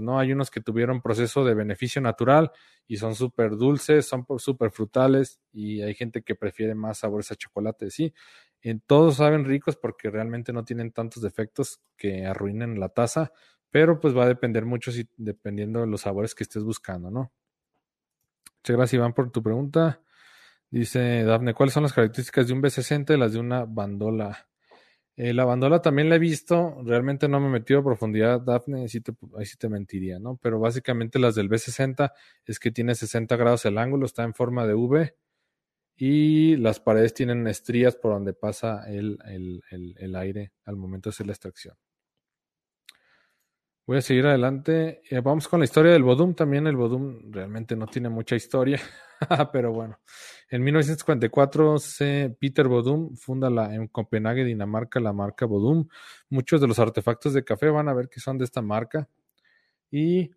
[0.00, 0.18] ¿no?
[0.18, 2.50] Hay unos que tuvieron proceso de beneficio natural
[2.86, 7.36] y son súper dulces, son súper frutales y hay gente que prefiere más sabores a
[7.36, 8.14] chocolate, sí.
[8.62, 13.32] En todos saben ricos porque realmente no tienen tantos defectos que arruinen la taza,
[13.70, 17.32] pero pues va a depender mucho si, dependiendo de los sabores que estés buscando, ¿no?
[18.66, 20.02] Muchas gracias, Iván, por tu pregunta.
[20.70, 24.48] Dice Dafne, ¿cuáles son las características de un B60 y las de una bandola?
[25.14, 28.42] Eh, la bandola también la he visto, realmente no me he metido a profundidad,
[28.74, 30.36] ahí sí, te, ahí sí te mentiría, ¿no?
[30.42, 32.10] Pero básicamente las del B60
[32.44, 35.14] es que tiene 60 grados el ángulo, está en forma de V
[35.96, 39.20] y las paredes tienen estrías por donde pasa el,
[39.70, 41.76] el, aire al momento de hacer la extracción.
[43.86, 45.00] Voy a seguir adelante.
[45.08, 46.34] Eh, vamos con la historia del Bodum.
[46.34, 48.80] También el Bodum realmente no tiene mucha historia,
[49.52, 50.00] pero bueno.
[50.50, 51.76] En 1954,
[52.40, 55.86] Peter Bodum funda en Copenhague, Dinamarca, la marca Bodum.
[56.30, 59.08] Muchos de los artefactos de café van a ver que son de esta marca.
[59.88, 60.32] Y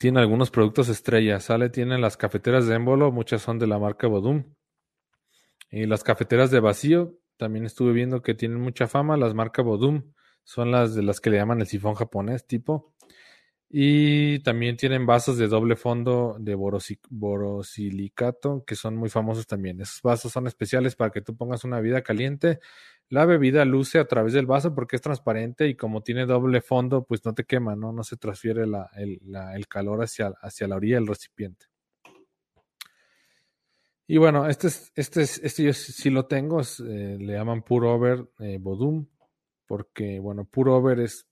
[0.00, 1.38] tiene algunos productos estrella.
[1.38, 4.52] Sale, tiene las cafeteras de émbolo, muchas son de la marca Bodum.
[5.70, 9.16] Y las cafeteras de vacío, también estuve viendo que tienen mucha fama.
[9.16, 10.12] Las marcas Bodum
[10.44, 12.94] son las de las que le llaman el sifón japonés tipo.
[13.76, 19.80] Y también tienen vasos de doble fondo de borosilicato que son muy famosos también.
[19.80, 22.60] Esos vasos son especiales para que tú pongas una bebida caliente.
[23.08, 27.04] La bebida luce a través del vaso porque es transparente y como tiene doble fondo,
[27.04, 27.92] pues no te quema, ¿no?
[27.92, 31.66] No se transfiere el, calor hacia, hacia la orilla del recipiente.
[34.06, 37.88] Y bueno, este es, este es, este yo sí lo tengo, eh, le llaman Pure
[37.88, 39.06] Over eh, Bodum,
[39.66, 41.26] porque bueno, Pure Over es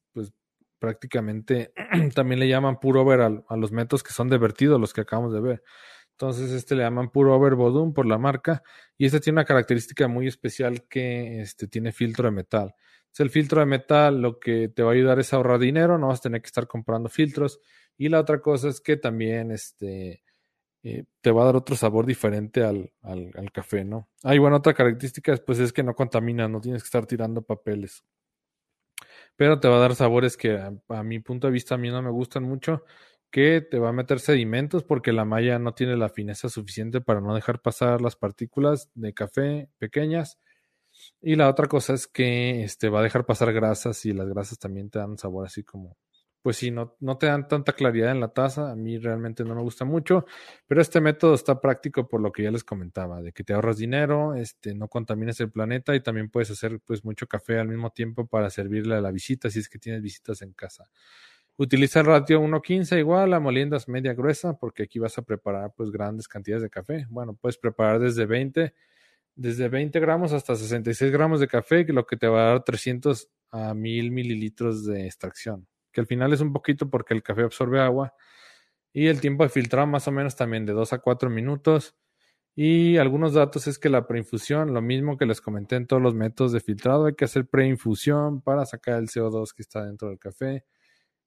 [0.82, 1.72] prácticamente
[2.16, 5.32] también le llaman puro over a, los métodos que son de vertido, los que acabamos
[5.32, 5.62] de ver.
[6.10, 8.64] Entonces, este le llaman puro over Bodum por la marca.
[8.98, 12.74] Y este tiene una característica muy especial que este, tiene filtro de metal.
[13.12, 16.08] Es el filtro de metal lo que te va a ayudar es ahorrar dinero, no
[16.08, 17.60] vas a tener que estar comprando filtros.
[17.96, 20.24] Y la otra cosa es que también este,
[20.82, 24.08] eh, te va a dar otro sabor diferente al, al, café, ¿no?
[24.24, 28.04] Hay bueno, otra característica pues es que no contamina, no tienes que estar tirando papeles
[29.36, 32.02] pero te va a dar sabores que a, mi punto de vista a mí no
[32.02, 32.84] me gustan mucho,
[33.30, 37.20] que te va a meter sedimentos porque la malla no tiene la fineza suficiente para
[37.20, 40.38] no dejar pasar las partículas de café pequeñas.
[41.20, 44.58] Y la otra cosa es que este, va a dejar pasar grasas y las grasas
[44.58, 45.96] también te dan sabor así como
[46.42, 48.72] pues sí, no, te dan tanta claridad en la taza.
[48.72, 50.26] A mí realmente no me gusta mucho,
[50.66, 53.76] pero este método está práctico por lo que ya les comentaba, de que te ahorras
[53.78, 57.90] dinero, este, no contaminas el planeta y también puedes hacer pues mucho café al mismo
[57.90, 60.88] tiempo para servirle a la visita si es que tienes visitas en casa.
[61.56, 65.90] Utiliza el ratio 1.15 igual, a moliendas media gruesa, porque aquí vas a preparar pues
[65.90, 67.06] grandes cantidades de café.
[67.10, 68.74] Bueno, puedes preparar desde 20,
[69.36, 73.30] desde 20 gramos hasta 66 gramos de café, lo que te va a dar 300
[73.52, 77.80] a 1000 mililitros de extracción que al final es un poquito porque el café absorbe
[77.80, 78.14] agua.
[78.92, 81.94] Y el tiempo de filtrado más o menos también de 2 a 4 minutos.
[82.54, 86.14] Y algunos datos es que la preinfusión, lo mismo que les comenté en todos los
[86.14, 90.18] métodos de filtrado, hay que hacer preinfusión para sacar el CO2 que está dentro del
[90.18, 90.64] café.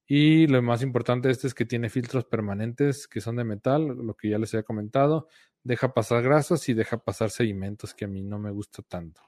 [0.08, 3.88] Y lo más importante de este es que tiene filtros permanentes que son de metal,
[3.88, 5.28] lo que ya les había comentado.
[5.64, 9.22] Deja pasar grasas y deja pasar sedimentos que a mí no me gusta tanto.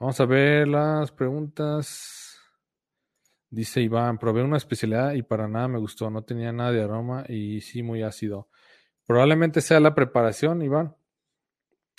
[0.00, 2.25] Vamos a ver las preguntas.
[3.50, 7.24] Dice Iván, probé una especialidad y para nada me gustó, no tenía nada de aroma
[7.28, 8.48] y sí muy ácido.
[9.06, 10.96] Probablemente sea la preparación, Iván.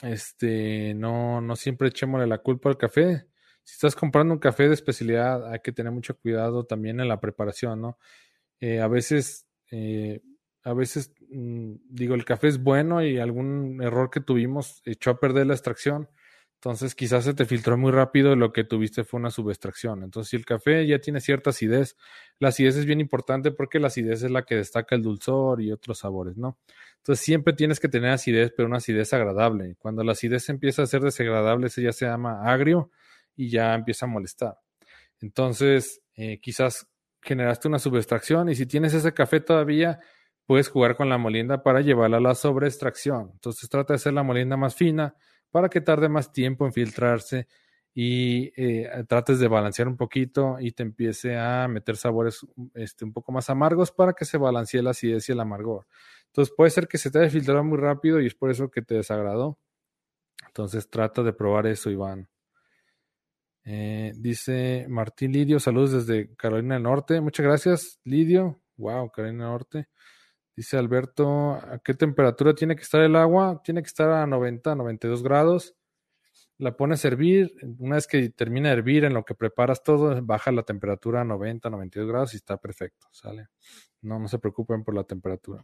[0.04, 3.28] Este, no, no siempre echémosle la culpa al café.
[3.64, 7.20] Si estás comprando un café de especialidad, hay que tener mucho cuidado también en la
[7.20, 7.98] preparación, ¿no?
[8.60, 10.22] Eh, a veces, eh,
[10.64, 15.20] a veces, mm, digo, el café es bueno y algún error que tuvimos echó a
[15.20, 16.10] perder la extracción
[16.58, 20.02] entonces quizás se te filtró muy rápido y lo que tuviste fue una subextracción.
[20.02, 21.96] Entonces si el café ya tiene cierta acidez,
[22.40, 25.72] la acidez es bien importante porque la acidez es la que destaca el dulzor y
[25.72, 26.58] otros sabores, ¿no?
[26.98, 29.76] Entonces siempre tienes que tener acidez, pero una acidez agradable.
[29.78, 32.90] Cuando la acidez empieza a ser desagradable, eso ya se llama agrio
[33.36, 34.58] y ya empieza a molestar.
[35.22, 36.88] Entonces eh, quizás
[37.22, 40.00] generaste una subextracción y si tienes ese café todavía,
[40.48, 43.30] puedes jugar con la molienda para llevarla a la sobreextracción.
[43.34, 45.16] Entonces trata de hacer la molienda más fina
[45.58, 47.48] para que tarde más tiempo en filtrarse
[47.92, 53.12] y eh, trates de balancear un poquito y te empiece a meter sabores este, un
[53.12, 55.88] poco más amargos para que se balancee la acidez y el amargor.
[56.28, 58.84] Entonces puede ser que se te haya filtrado muy rápido y es por eso que
[58.84, 59.58] te desagradó.
[60.46, 62.30] Entonces trata de probar eso, Iván.
[63.64, 67.20] Eh, dice Martín Lidio, saludos desde Carolina del Norte.
[67.20, 68.62] Muchas gracias, Lidio.
[68.76, 69.88] Wow, Carolina del Norte.
[70.58, 73.62] Dice Alberto, ¿a qué temperatura tiene que estar el agua?
[73.64, 75.76] Tiene que estar a 90, 92 grados.
[76.58, 77.54] La pones a hervir.
[77.78, 81.24] Una vez que termina de hervir, en lo que preparas todo, baja la temperatura a
[81.24, 83.06] 90, 92 grados y está perfecto.
[83.12, 83.50] ¿Sale?
[84.02, 85.64] No, no se preocupen por la temperatura.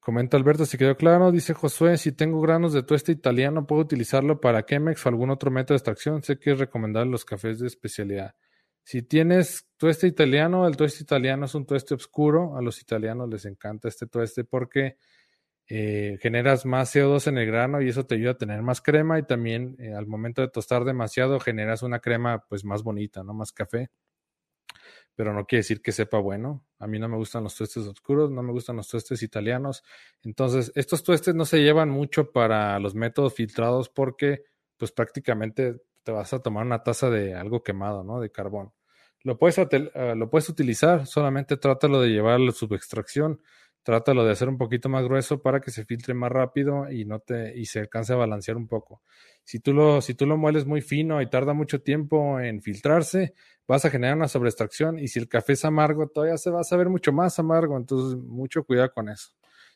[0.00, 1.32] Comenta Alberto si quedó claro.
[1.32, 5.50] Dice Josué, si tengo granos de tueste italiano, ¿puedo utilizarlo para Chemex o algún otro
[5.50, 6.22] método de extracción?
[6.22, 8.34] Sé que es recomendable los cafés de especialidad.
[8.84, 12.56] Si tienes tueste italiano, el tueste italiano es un tueste oscuro.
[12.56, 14.98] A los italianos les encanta este tueste porque
[15.66, 19.18] eh, generas más CO2 en el grano y eso te ayuda a tener más crema
[19.18, 23.32] y también eh, al momento de tostar demasiado generas una crema pues más bonita, ¿no?
[23.32, 23.90] Más café.
[25.14, 26.66] Pero no quiere decir que sepa bueno.
[26.78, 29.82] A mí no me gustan los tuestes oscuros, no me gustan los tuestes italianos.
[30.22, 34.44] Entonces, estos tuestes no se llevan mucho para los métodos filtrados porque
[34.76, 38.20] pues prácticamente te vas a tomar una taza de algo quemado, ¿no?
[38.20, 38.72] De carbón.
[39.22, 43.40] Lo puedes, uh, lo puedes utilizar, solamente trátalo de llevar la subextracción
[43.84, 47.20] trátalo de hacer un poquito más grueso para que se filtre más rápido y no
[47.20, 49.02] te y se alcance a balancear un poco.
[49.44, 53.34] Si tú lo si tú lo mueles muy fino y tarda mucho tiempo en filtrarse,
[53.68, 56.64] vas a generar una sobreextracción y si el café es amargo, todavía se va a
[56.64, 59.28] saber mucho más amargo, entonces mucho cuidado con eso.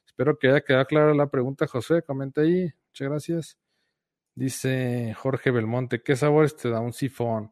[0.07, 2.73] Espero que haya quedado clara la pregunta, José, comenta ahí.
[2.89, 3.68] Muchas gracias.
[4.39, 7.51] Dice Jorge Belmonte, ¿qué sabores te da un sifón?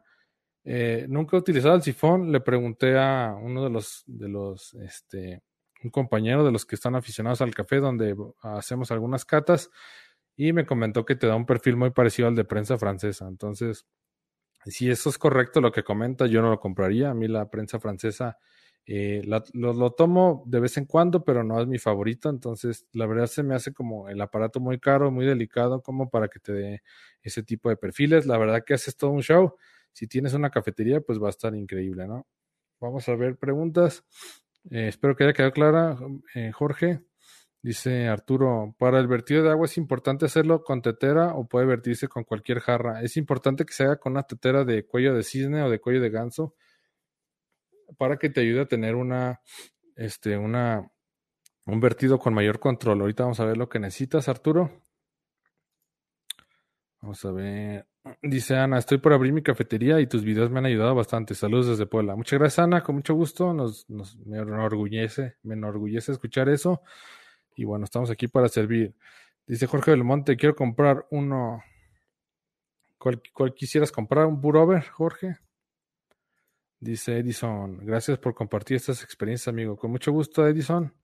[0.63, 5.43] Eh, nunca he utilizado el sifón, le pregunté a uno de los, de los, este,
[5.83, 9.69] un compañero de los que están aficionados al café, donde hacemos algunas catas,
[10.37, 13.27] y me comentó que te da un perfil muy parecido al de prensa francesa.
[13.27, 13.85] Entonces,
[14.65, 17.11] si eso es correcto lo que comenta, yo no lo compraría.
[17.11, 18.39] A mí la prensa francesa
[18.89, 19.23] eh,
[19.53, 22.31] lo, tomo de vez en cuando, pero no es mi favorito.
[22.31, 26.29] Entonces, la verdad se me hace como el aparato muy caro, muy delicado, como para
[26.29, 26.83] que te dé
[27.23, 28.27] ese tipo de perfiles.
[28.27, 29.55] La verdad que haces todo un show.
[29.93, 32.27] Si tienes una cafetería, pues va a estar increíble, ¿no?
[32.81, 34.05] Vamos a ver preguntas.
[34.71, 35.99] Eh, espero que haya quedado clara,
[36.35, 37.01] eh, Jorge.
[37.63, 42.07] Dice Arturo, para el vertido de agua es importante hacerlo con tetera o puede vertirse
[42.07, 43.03] con cualquier jarra.
[43.03, 46.01] Es importante que se haga con una tetera de cuello de cisne o de cuello
[46.01, 46.55] de ganso
[47.99, 49.41] para que te ayude a tener una,
[49.97, 50.91] este, una,
[51.67, 53.01] un vertido con mayor control.
[53.01, 54.83] Ahorita vamos a ver lo que necesitas, Arturo.
[57.01, 57.87] Vamos a ver.
[58.23, 61.35] Dice Ana, estoy por abrir mi cafetería y tus videos me han ayudado bastante.
[61.35, 62.17] Saludos desde Puebla.
[62.17, 63.53] Muchas gracias, Ana, con mucho gusto.
[63.53, 66.83] Nos, nos, me enorgullece, me enorgullece escuchar eso.
[67.57, 68.95] Y bueno, estamos aquí para servir.
[69.47, 71.63] Dice Jorge Belmonte, quiero comprar uno.
[72.99, 74.27] ¿Cuál, quisieras comprar?
[74.27, 75.37] ¿Un Burover, Jorge?
[76.79, 79.77] Dice Edison, gracias por compartir estas experiencias, amigo.
[79.77, 80.95] Con mucho gusto, Edison.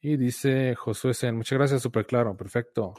[0.00, 2.94] Y dice Josué Sen, muchas gracias, súper claro, perfecto.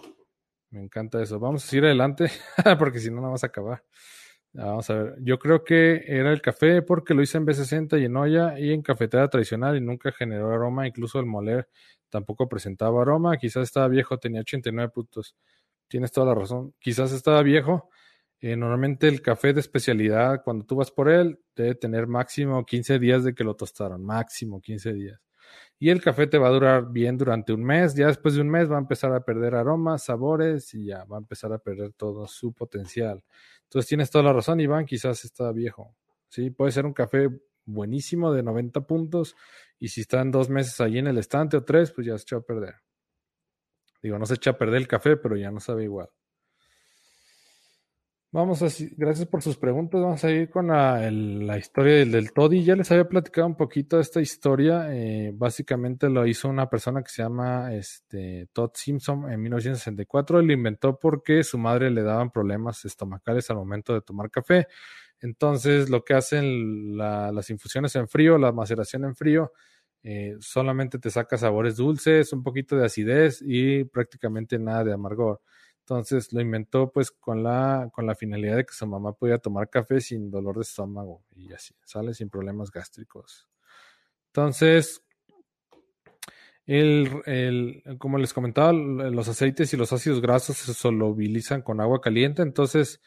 [0.71, 1.39] Me encanta eso.
[1.39, 2.29] Vamos a seguir adelante,
[2.79, 3.83] porque si no, no vas a acabar.
[4.53, 5.15] Vamos a ver.
[5.21, 8.73] Yo creo que era el café porque lo hice en B60 y en olla y
[8.73, 10.87] en cafetera tradicional y nunca generó aroma.
[10.87, 11.69] Incluso el moler
[12.09, 13.37] tampoco presentaba aroma.
[13.37, 15.35] Quizás estaba viejo, tenía 89 puntos.
[15.87, 16.73] Tienes toda la razón.
[16.79, 17.89] Quizás estaba viejo.
[18.39, 22.99] Eh, normalmente el café de especialidad, cuando tú vas por él, debe tener máximo 15
[22.99, 24.03] días de que lo tostaron.
[24.03, 25.19] Máximo 15 días
[25.79, 27.95] y el café te va a durar bien durante un mes.
[27.95, 31.17] Ya después de un mes va a empezar a perder aromas, sabores y ya va
[31.17, 33.23] a empezar a perder todo su potencial.
[33.63, 35.95] Entonces tienes toda la razón, Iván, quizás está viejo.
[36.29, 37.29] Sí, puede ser un café
[37.65, 39.35] buenísimo de 90 puntos
[39.79, 42.37] y si están dos meses allí en el estante o tres, pues ya se echa
[42.37, 42.75] a perder.
[44.01, 46.09] Digo, no se echa a perder el café, pero ya no sabe igual.
[48.29, 48.67] Vamos a,
[48.97, 50.01] gracias por sus preguntas.
[50.01, 52.61] Vamos a ir con la, historia del, Toddy.
[52.61, 54.93] Ya les había platicado un poquito de esta historia.
[54.93, 60.41] Eh, básicamente lo hizo una persona que se llama este, Todd Simpson en 1964.
[60.41, 64.67] Él lo inventó porque su madre le daban problemas estomacales al momento de tomar café.
[65.21, 69.53] Entonces, lo que hacen las infusiones en frío, la maceración en frío,
[70.03, 75.41] eh, solamente te saca sabores dulces, un poquito de acidez y prácticamente nada de amargor.
[75.89, 79.69] Entonces lo inventó pues con la, con la finalidad de que su mamá podía tomar
[79.69, 83.47] café sin dolor de estómago y así, sale sin problemas gástricos.
[84.25, 85.01] Entonces,
[86.65, 92.01] el, el, como les comentaba, los aceites y los ácidos grasos se solubilizan con agua
[92.01, 92.99] caliente, entonces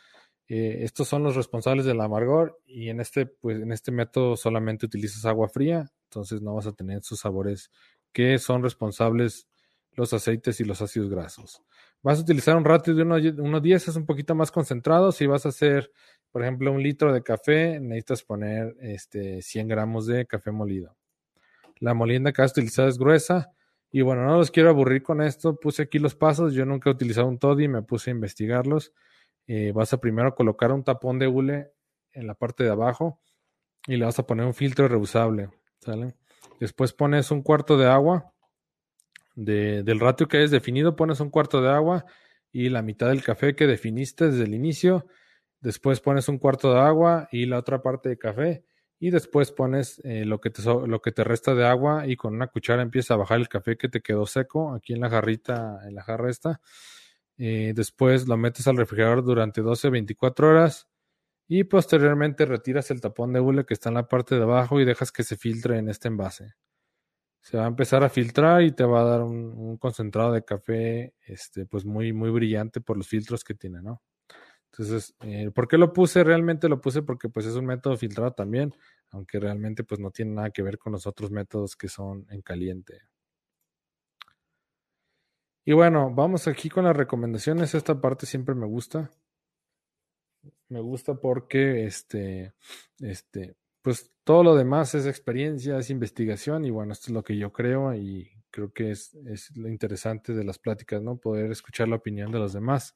[0.48, 4.86] eh, estos son los responsables del amargor y en este, pues, en este método solamente
[4.86, 7.70] utilizas agua fría, entonces no vas a tener esos sabores
[8.10, 9.48] que son responsables
[9.92, 11.62] los aceites y los ácidos grasos.
[12.02, 15.12] Vas a utilizar un ratio de 1.10, es un poquito más concentrado.
[15.12, 15.92] Si vas a hacer,
[16.30, 20.96] por ejemplo, un litro de café, necesitas poner este, 100 gramos de café molido.
[21.78, 23.52] La molienda que vas a utilizar es gruesa.
[23.92, 25.56] Y bueno, no los quiero aburrir con esto.
[25.56, 26.54] Puse aquí los pasos.
[26.54, 28.94] Yo nunca he utilizado un toddy, me puse a investigarlos.
[29.46, 31.72] Eh, vas a primero colocar un tapón de hule
[32.12, 33.20] en la parte de abajo
[33.86, 35.50] y le vas a poner un filtro reusable.
[35.80, 36.14] ¿sale?
[36.60, 38.32] Después pones un cuarto de agua
[39.44, 42.04] del ratio que hayas definido, pones un cuarto de agua
[42.52, 45.06] y la mitad del café que definiste desde el inicio.
[45.60, 48.64] Después pones un cuarto de agua y la otra parte de café.
[48.98, 52.34] Y después pones eh, lo, que te, lo que te resta de agua y con
[52.34, 55.80] una cuchara empieza a bajar el café que te quedó seco aquí en la jarrita,
[55.86, 56.60] en la jarra esta.
[57.38, 60.88] Eh, después lo metes al refrigerador durante 12 o 24 horas
[61.48, 64.84] y posteriormente retiras el tapón de hule que está en la parte de abajo y
[64.84, 66.52] dejas que se filtre en este envase.
[67.40, 71.14] Se va a empezar a filtrar y te va a dar un, concentrado de café,
[71.26, 74.02] este, pues muy, muy brillante por los filtros que tiene, ¿no?
[74.72, 76.22] Entonces, eh, ¿por qué lo puse?
[76.22, 78.74] Realmente lo puse porque pues es un método filtrado también,
[79.10, 82.42] aunque realmente pues no tiene nada que ver con los otros métodos que son en
[82.42, 83.02] caliente.
[85.64, 87.74] Y bueno, vamos aquí con las recomendaciones.
[87.74, 89.10] Esta parte siempre me gusta.
[90.68, 92.54] Me gusta porque este,
[93.00, 97.36] este, pues todo lo demás es experiencia, es investigación y bueno, esto es lo que
[97.36, 101.16] yo creo y creo que es, es lo interesante de las pláticas, ¿no?
[101.16, 102.94] Poder escuchar la opinión de los demás,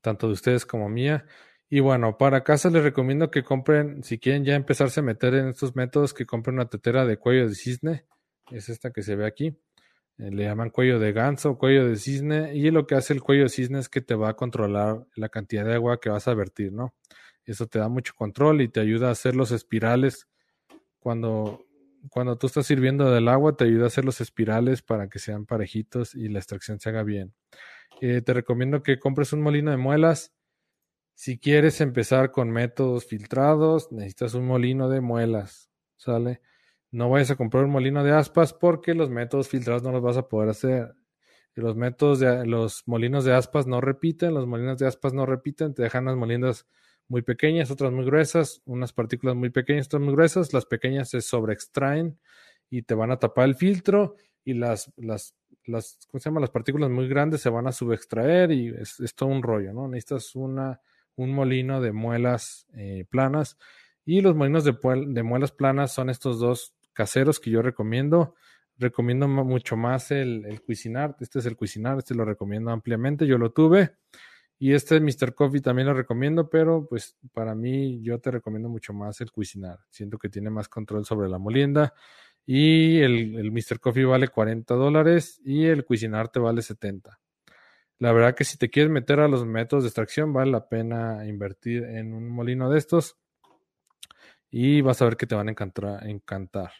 [0.00, 1.26] tanto de ustedes como mía.
[1.68, 5.48] Y bueno, para casa les recomiendo que compren, si quieren ya empezarse a meter en
[5.48, 8.04] estos métodos, que compren una tetera de cuello de cisne,
[8.50, 9.58] es esta que se ve aquí.
[10.18, 13.44] Eh, le llaman cuello de ganso, cuello de cisne, y lo que hace el cuello
[13.44, 16.34] de cisne es que te va a controlar la cantidad de agua que vas a
[16.34, 16.94] vertir, ¿no?
[17.44, 20.28] Eso te da mucho control y te ayuda a hacer los espirales.
[20.98, 21.64] Cuando,
[22.10, 25.46] cuando tú estás sirviendo del agua, te ayuda a hacer los espirales para que sean
[25.46, 27.34] parejitos y la extracción se haga bien.
[28.00, 30.34] Eh, te recomiendo que compres un molino de muelas.
[31.14, 36.40] Si quieres empezar con métodos filtrados, necesitas un molino de muelas, ¿sale?
[36.90, 40.16] No vayas a comprar un molino de aspas porque los métodos filtrados no los vas
[40.16, 40.94] a poder hacer.
[41.54, 45.72] los métodos de los molinos de aspas no repiten, los molinos de aspas no repiten,
[45.72, 46.66] te dejan las molinas
[47.08, 51.20] muy pequeñas, otras muy gruesas, unas partículas muy pequeñas, otras muy gruesas, las pequeñas se
[51.20, 52.18] sobreextraen
[52.70, 55.34] y te van a tapar el filtro y las, las,
[55.64, 56.30] las, ¿cómo se?
[56.30, 59.88] Las partículas muy grandes se van a subextraer y es, todo un rollo, ¿no?
[59.88, 60.80] Necesitas una,
[61.16, 63.58] un molino de muelas eh, planas
[64.04, 64.76] y los molinos de,
[65.06, 68.34] de muelas planas son estos dos caseros que yo recomiendo.
[68.76, 71.22] Recomiendo mucho más el, el Cuisinart.
[71.22, 73.26] Este es el Cuisinart, este lo recomiendo ampliamente.
[73.26, 73.96] Yo lo tuve.
[74.58, 75.34] Y este Mr.
[75.34, 79.80] Coffee también lo recomiendo, pero pues para mí yo te recomiendo mucho más el Cuisinart.
[79.90, 81.92] Siento que tiene más control sobre la molienda.
[82.46, 83.80] Y el, el Mr.
[83.80, 87.18] Coffee vale 40 dólares y el Cuisinart te vale 70.
[87.98, 91.26] La verdad que si te quieres meter a los métodos de extracción, vale la pena
[91.26, 93.16] invertir en un molino de estos.
[94.50, 96.06] Y vas a ver que te van a encantar.
[96.06, 96.72] encantar.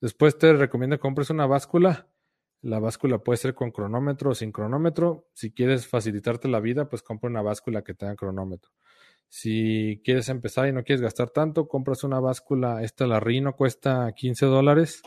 [0.00, 2.08] Después te recomiendo que compres una báscula
[2.64, 5.28] la báscula puede ser con cronómetro o sin cronómetro.
[5.34, 8.72] Si quieres facilitarte la vida, pues compra una báscula que tenga cronómetro.
[9.28, 12.82] Si quieres empezar y no quieres gastar tanto, compras una báscula.
[12.82, 15.02] Esta, la Rino, cuesta 15 dólares.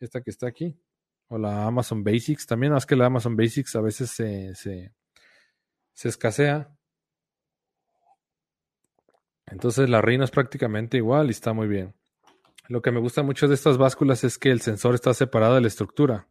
[0.00, 0.80] Esta que está aquí.
[1.28, 2.72] O la Amazon Basics también.
[2.72, 4.94] Más que la Amazon Basics a veces se, se,
[5.92, 6.74] se escasea.
[9.44, 11.94] Entonces la Rino es prácticamente igual y está muy bien.
[12.68, 15.60] Lo que me gusta mucho de estas básculas es que el sensor está separado de
[15.60, 16.28] la estructura.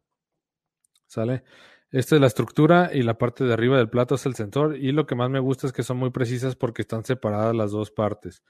[1.13, 1.43] ¿Sale?
[1.91, 4.91] Esta es la estructura y la parte de arriba del plato es el sensor y
[4.91, 7.91] lo que más me gusta es que son muy precisas porque están separadas las dos
[7.91, 8.41] partes.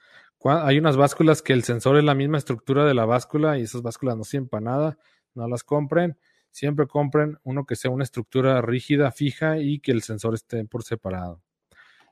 [0.42, 3.82] Hay unas básculas que el sensor es la misma estructura de la báscula y esas
[3.82, 4.98] básculas no sirven para nada,
[5.34, 6.16] no las compren.
[6.50, 10.82] Siempre compren uno que sea una estructura rígida, fija y que el sensor esté por
[10.82, 11.42] separado.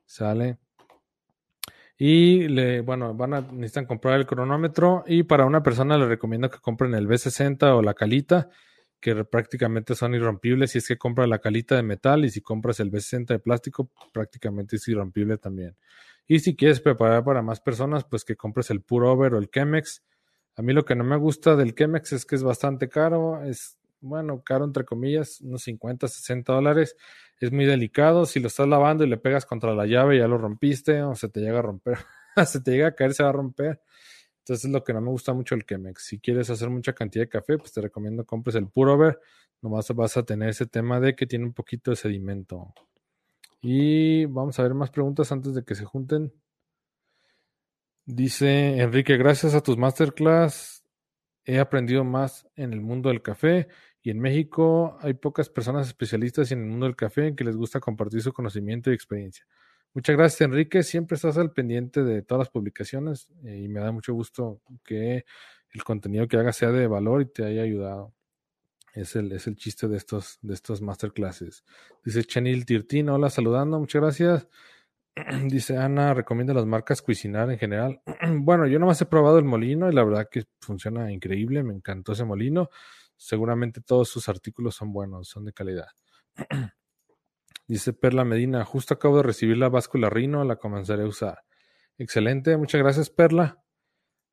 [0.04, 0.58] ¿Sale?
[1.96, 6.50] Y le, bueno, van a necesitan comprar el cronómetro y para una persona le recomiendo
[6.50, 8.50] que compren el B60 o la calita
[9.02, 12.78] que prácticamente son irrompibles si es que compras la calita de metal y si compras
[12.78, 15.76] el B60 de plástico prácticamente es irrompible también.
[16.28, 19.50] Y si quieres preparar para más personas, pues que compres el Pure Over o el
[19.50, 20.04] Chemex.
[20.56, 23.76] A mí lo que no me gusta del Chemex es que es bastante caro, es
[24.00, 26.96] bueno, caro entre comillas, unos 50, 60 dólares.
[27.40, 30.38] Es muy delicado, si lo estás lavando y le pegas contra la llave ya lo
[30.38, 31.98] rompiste o se te llega a romper,
[32.46, 33.80] se te llega a caer, se va a romper.
[34.42, 36.04] Entonces es lo que no me gusta mucho el Chemex.
[36.04, 39.20] Si quieres hacer mucha cantidad de café, pues te recomiendo compres el Puro Over.
[39.60, 42.74] Nomás vas a tener ese tema de que tiene un poquito de sedimento.
[43.60, 46.32] Y vamos a ver más preguntas antes de que se junten.
[48.04, 50.82] Dice Enrique, gracias a tus masterclass
[51.44, 53.68] he aprendido más en el mundo del café
[54.02, 57.80] y en México hay pocas personas especialistas en el mundo del café que les gusta
[57.80, 59.46] compartir su conocimiento y experiencia.
[59.94, 60.82] Muchas gracias, Enrique.
[60.82, 65.26] Siempre estás al pendiente de todas las publicaciones eh, y me da mucho gusto que
[65.70, 68.14] el contenido que hagas sea de valor y te haya ayudado.
[68.94, 71.64] Es el, es el chiste de estos, de estos masterclasses.
[72.04, 74.48] Dice Chanil Tirtin, hola, saludando, muchas gracias.
[75.48, 78.00] Dice Ana, recomienda las marcas Cuisinar en general.
[78.40, 82.12] bueno, yo nomás he probado el molino y la verdad que funciona increíble, me encantó
[82.12, 82.70] ese molino.
[83.16, 85.88] Seguramente todos sus artículos son buenos, son de calidad.
[87.72, 91.38] Dice Perla Medina, justo acabo de recibir la báscula Rino, la comenzaré a usar.
[91.96, 93.64] Excelente, muchas gracias Perla.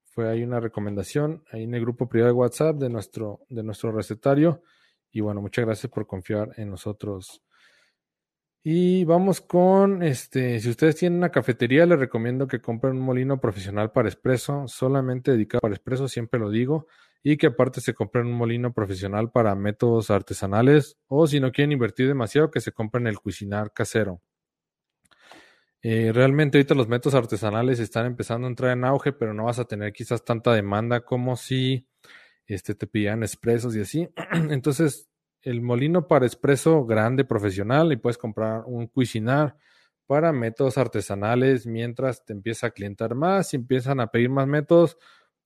[0.03, 3.93] Fue ahí una recomendación, ahí en el grupo privado de WhatsApp de nuestro, de nuestro
[3.93, 4.61] recetario.
[5.09, 7.41] Y bueno, muchas gracias por confiar en nosotros.
[8.61, 13.39] Y vamos con, este, si ustedes tienen una cafetería, les recomiendo que compren un molino
[13.39, 16.87] profesional para espresso, solamente dedicado para espresso, siempre lo digo.
[17.23, 21.71] Y que aparte se compren un molino profesional para métodos artesanales o si no quieren
[21.71, 24.21] invertir demasiado que se compren el Cuisinar casero.
[25.81, 29.59] Eh, realmente ahorita los métodos artesanales están empezando a entrar en auge, pero no vas
[29.59, 31.87] a tener quizás tanta demanda como si
[32.47, 34.09] este, te pidieran expresos y así.
[34.49, 35.09] Entonces,
[35.41, 39.55] el molino para expreso grande profesional y puedes comprar un Cuisinar
[40.05, 44.97] para métodos artesanales mientras te empieza a clientar más y empiezan a pedir más métodos,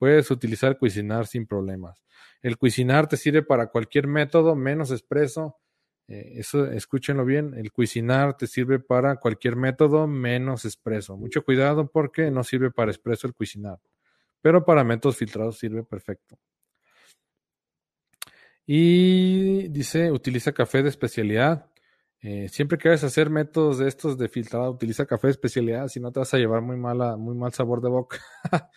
[0.04, 2.04] puedes utilizar Cuisinar sin problemas.
[2.42, 5.56] El Cuisinar te sirve para cualquier método menos expreso
[6.06, 11.16] eh, eso, escúchenlo bien, el Cuisinar te sirve para cualquier método menos expreso.
[11.16, 13.80] Mucho cuidado porque no sirve para expreso el Cuisinar,
[14.42, 16.36] pero para métodos filtrados sirve perfecto.
[18.66, 21.70] Y dice, utiliza café de especialidad.
[22.20, 25.88] Eh, siempre que vayas a hacer métodos de estos de filtrado, utiliza café de especialidad,
[25.88, 28.18] si no te vas a llevar muy, mala, muy mal sabor de boca.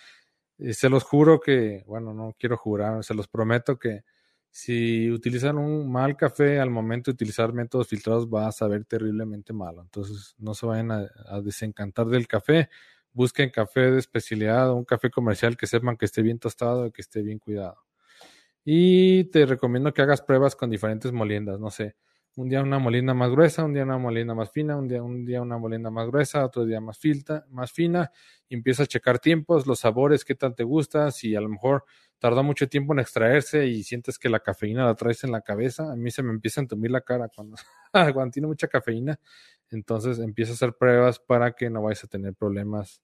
[0.59, 4.03] Se los juro que, bueno, no quiero jurar, se los prometo que
[4.49, 9.53] si utilizan un mal café al momento de utilizar métodos filtrados va a saber terriblemente
[9.53, 9.83] malo.
[9.83, 12.69] Entonces no se vayan a, desencantar del café.
[13.13, 17.01] Busquen café de especialidad un café comercial que sepan que esté bien tostado y que
[17.01, 17.77] esté bien cuidado.
[18.65, 21.59] Y te recomiendo que hagas pruebas con diferentes moliendas.
[21.59, 21.95] No sé,
[22.37, 25.25] un día una molienda más gruesa, un día una molienda más fina, un día, un
[25.25, 28.11] día una molienda más gruesa, otro día más, filta, más fina.
[28.47, 31.83] Y empieza a checar tiempos, los sabores, qué tal te gusta, si a lo mejor
[32.19, 35.91] tarda mucho tiempo en extraerse y sientes que la cafeína la traes en la cabeza.
[35.91, 37.57] A mí se me empieza a entumir la cara cuando,
[38.13, 39.19] cuando tiene mucha cafeína.
[39.71, 43.01] Entonces empiezo a hacer pruebas para que no vayas a tener problemas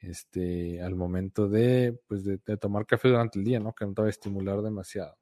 [0.00, 3.74] este, al momento de, pues de, tomar café durante el día, ¿no?
[3.74, 5.16] Que no te va a estimular demasiado.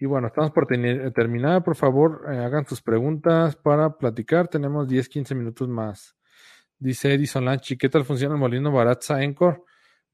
[0.00, 1.62] Y bueno, estamos por terminar.
[1.62, 4.48] Por favor, eh, hagan sus preguntas para platicar.
[4.48, 6.16] Tenemos 10, 15 minutos más.
[6.78, 9.62] Dice Edison Lanchi, ¿qué tal funciona el molino Baratza Encore?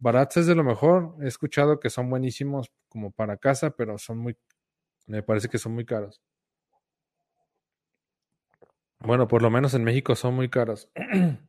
[0.01, 1.15] Barats es de lo mejor.
[1.23, 4.37] He escuchado que son buenísimos como para casa, pero son muy,
[5.07, 6.21] me parece que son muy caros.
[8.99, 10.91] Bueno, por lo menos en México son muy caros.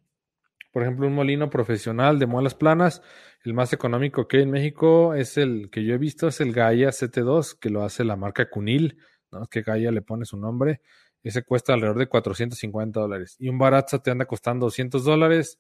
[0.77, 3.01] por ejemplo, un molino profesional de muelas planas,
[3.43, 6.53] el más económico que hay en México es el que yo he visto, es el
[6.53, 8.99] Gaia CT2, que lo hace la marca Cunil,
[9.31, 9.47] ¿no?
[9.47, 10.81] Que Gaia le pone su nombre.
[11.23, 13.37] Ese cuesta alrededor de 450 dólares.
[13.39, 15.59] Y un Baratza te anda costando 200 dólares,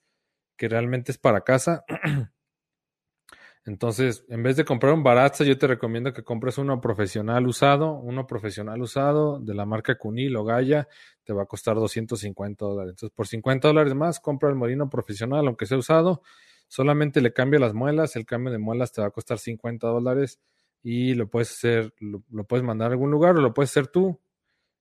[0.55, 1.83] que realmente es para casa.
[3.67, 7.99] Entonces, en vez de comprar un Baratza, yo te recomiendo que compres uno profesional usado,
[7.99, 10.87] uno profesional usado de la marca Cunil o Gaia,
[11.25, 12.91] te va a costar 250 dólares.
[12.91, 16.21] Entonces, por 50 dólares más, compra el molino profesional, aunque sea usado,
[16.69, 20.39] solamente le cambia las muelas, el cambio de muelas te va a costar 50 dólares
[20.81, 23.87] y lo puedes hacer, lo, lo puedes mandar a algún lugar o lo puedes hacer
[23.87, 24.17] tú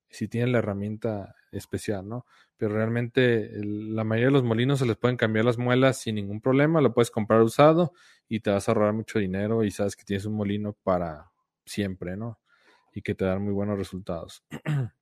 [0.08, 2.24] si tienes la herramienta especial, ¿no?
[2.56, 6.40] Pero realmente la mayoría de los molinos se les pueden cambiar las muelas sin ningún
[6.40, 7.92] problema, lo puedes comprar usado
[8.28, 11.30] y te vas a ahorrar mucho dinero y sabes que tienes un molino para
[11.66, 12.40] siempre, ¿no?
[12.94, 14.42] Y que te dan muy buenos resultados.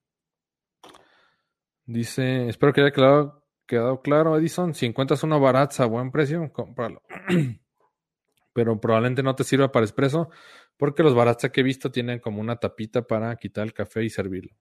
[1.85, 6.51] Dice, espero que haya quedado, quedado claro, Edison, si encuentras una barata a buen precio,
[6.51, 7.01] cómpralo.
[8.53, 10.29] Pero probablemente no te sirva para expreso
[10.77, 14.09] porque los baratas que he visto tienen como una tapita para quitar el café y
[14.09, 14.55] servirlo.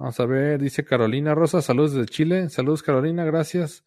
[0.00, 2.48] Vamos a ver, dice Carolina Rosa, saludos desde Chile.
[2.48, 3.84] Saludos Carolina, gracias.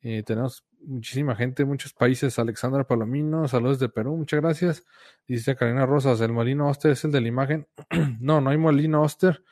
[0.00, 2.38] Eh, tenemos muchísima gente, muchos países.
[2.38, 4.86] Alexandra Palomino, saludos de Perú, muchas gracias.
[5.26, 7.66] Dice Carolina Rosas, el molino Oster es el de la imagen.
[8.20, 9.42] no, no hay molino Oster,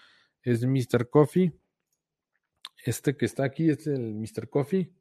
[0.40, 1.10] es Mr.
[1.10, 1.52] Coffee.
[2.84, 4.48] Este que está aquí es el Mr.
[4.48, 4.92] Coffee,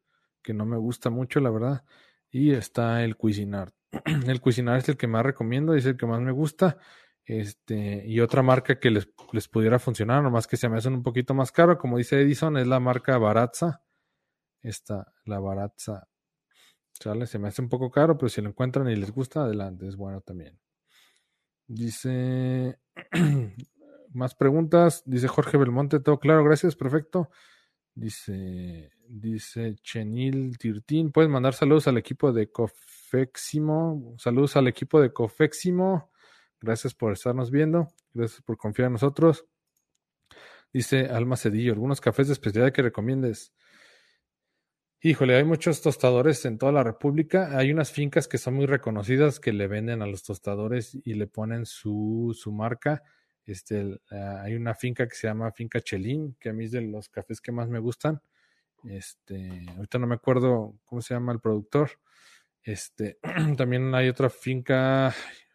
[0.41, 1.85] que no me gusta mucho, la verdad.
[2.31, 3.75] Y está el Cuisinart.
[4.25, 6.79] el Cuisinart es el que más recomiendo, es el que más me gusta.
[7.27, 11.03] Este, y otra marca que les, les pudiera funcionar, nomás que se me hacen un
[11.03, 13.83] poquito más caro, como dice Edison, es la marca Baratza.
[14.61, 16.07] Esta, la Baratza.
[16.93, 17.27] ¿Sale?
[17.27, 19.97] Se me hace un poco caro, pero si lo encuentran y les gusta, adelante, es
[19.97, 20.57] bueno también.
[21.67, 22.79] Dice,
[24.13, 25.03] más preguntas.
[25.05, 27.29] Dice Jorge Belmonte, todo claro, gracias, perfecto.
[27.93, 34.15] Dice, dice Chenil Tirtín, puedes mandar saludos al equipo de Cofeximo.
[34.17, 36.11] Saludos al equipo de Cofeximo.
[36.61, 37.87] Gracias por estarnos viendo.
[38.13, 39.45] Gracias por confiar en nosotros.
[40.73, 43.53] Dice Alma Cedillo, algunos cafés de especialidad que recomiendes.
[45.01, 47.57] Híjole, hay muchos tostadores en toda la República.
[47.57, 51.27] Hay unas fincas que son muy reconocidas que le venden a los tostadores y le
[51.27, 53.03] ponen su, su marca.
[53.45, 57.09] Este, hay una finca que se llama Finca Chelín, que a mí es de los
[57.09, 58.21] cafés que más me gustan.
[58.83, 61.91] Este, ahorita no me acuerdo cómo se llama el productor.
[62.63, 63.19] Este,
[63.57, 65.13] también hay otra finca,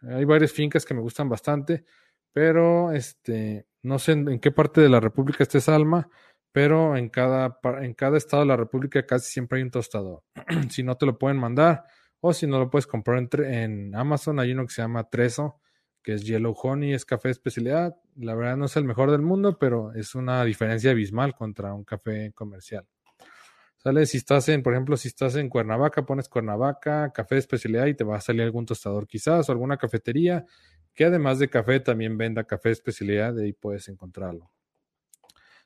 [0.09, 1.84] hay varias fincas que me gustan bastante,
[2.32, 6.09] pero este, no sé en, qué parte de la República esté Salma,
[6.53, 10.22] pero en cada, en cada estado de la República casi siempre hay un tostador.
[10.70, 11.84] si no te lo pueden mandar,
[12.20, 15.61] O si no lo puedes comprar en, en Amazon, hay uno que se llama Treso,
[16.03, 17.96] que es Yellow Honey, es café de especialidad.
[18.16, 21.84] La verdad no es el mejor del mundo, pero es una diferencia abismal contra un
[21.84, 22.86] café comercial.
[23.83, 27.87] Sale, si estás en, por ejemplo, si estás en Cuernavaca, pones Cuernavaca, café de especialidad
[27.87, 30.47] y te va a salir algún tostador quizás o alguna cafetería
[30.95, 34.51] que además de café también venda café de especialidad, de ahí puedes encontrarlo.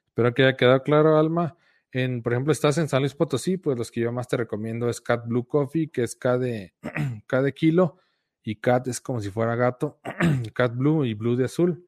[0.07, 1.57] Espero que haya quedado claro, Alma.
[1.93, 4.89] En, por ejemplo, estás en San Luis Potosí, pues los que yo más te recomiendo
[4.89, 6.75] es Cat Blue Coffee, que es K de,
[7.27, 7.99] K de kilo,
[8.43, 10.01] y Cat es como si fuera gato,
[10.55, 11.86] Cat Blue y Blue de azul.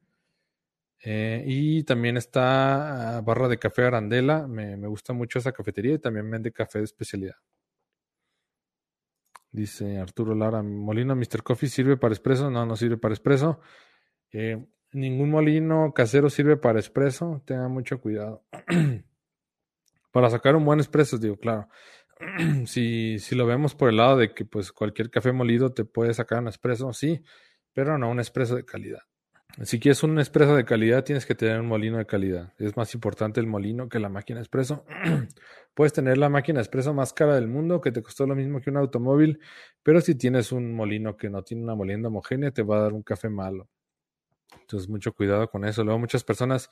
[1.01, 5.99] Eh, y también está ah, Barra de Café Arandela, me, gusta mucho esa cafetería y
[5.99, 7.35] también vende café de especialidad.
[9.51, 11.41] Dice Arturo Lara, molino Mr.
[11.41, 13.59] Coffee sirve para espresso, no, no sirve para espresso.
[14.31, 18.43] Eh, ningún molino casero sirve para espresso, tenga mucho cuidado.
[20.11, 21.67] para sacar un buen espresso, digo, claro.
[22.65, 26.13] si, si lo vemos por el lado de que pues cualquier café molido te puede
[26.13, 27.23] sacar un espresso, sí,
[27.73, 29.01] pero no un espresso de calidad.
[29.63, 32.53] Si quieres un espresso de calidad, tienes que tener un molino de calidad.
[32.59, 34.85] Es más importante el molino que la máquina espresso.
[35.73, 38.69] Puedes tener la máquina espresso más cara del mundo, que te costó lo mismo que
[38.69, 39.39] un automóvil,
[39.83, 42.93] pero si tienes un molino que no tiene una molienda homogénea, te va a dar
[42.93, 43.67] un café malo.
[44.61, 45.83] Entonces, mucho cuidado con eso.
[45.83, 46.69] Luego, muchas personas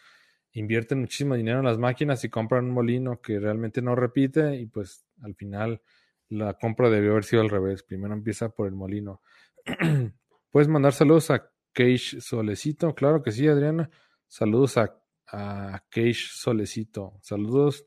[0.54, 4.66] invierten muchísimo dinero en las máquinas y compran un molino que realmente no repite y
[4.68, 5.82] pues al final
[6.30, 7.84] la compra debió haber sido al revés.
[7.84, 9.22] Primero empieza por el molino.
[10.52, 13.92] Puedes mandar saludos a Cage Solecito, claro que sí, Adriana.
[14.26, 17.20] Saludos a, a Cage Solecito.
[17.22, 17.86] Saludos.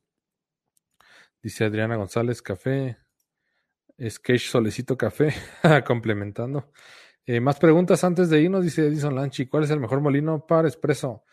[1.43, 2.99] Dice Adriana González, café.
[3.99, 5.34] Es Cage Solecito Café,
[5.88, 6.70] complementando.
[7.26, 9.47] Eh, más preguntas antes de irnos, dice Edison Lanchi.
[9.47, 11.24] ¿Cuál es el mejor molino para expreso?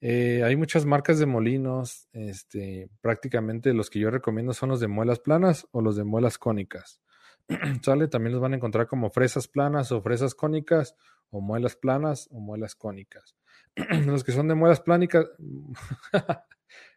[0.00, 2.06] Eh, hay muchas marcas de molinos.
[2.12, 6.38] Este, prácticamente los que yo recomiendo son los de muelas planas o los de muelas
[6.38, 7.00] cónicas.
[7.82, 8.08] ¿Sale?
[8.08, 10.94] También los van a encontrar como fresas planas o fresas cónicas
[11.30, 13.36] o muelas planas o muelas cónicas.
[14.06, 15.26] los que son de muelas plánicas,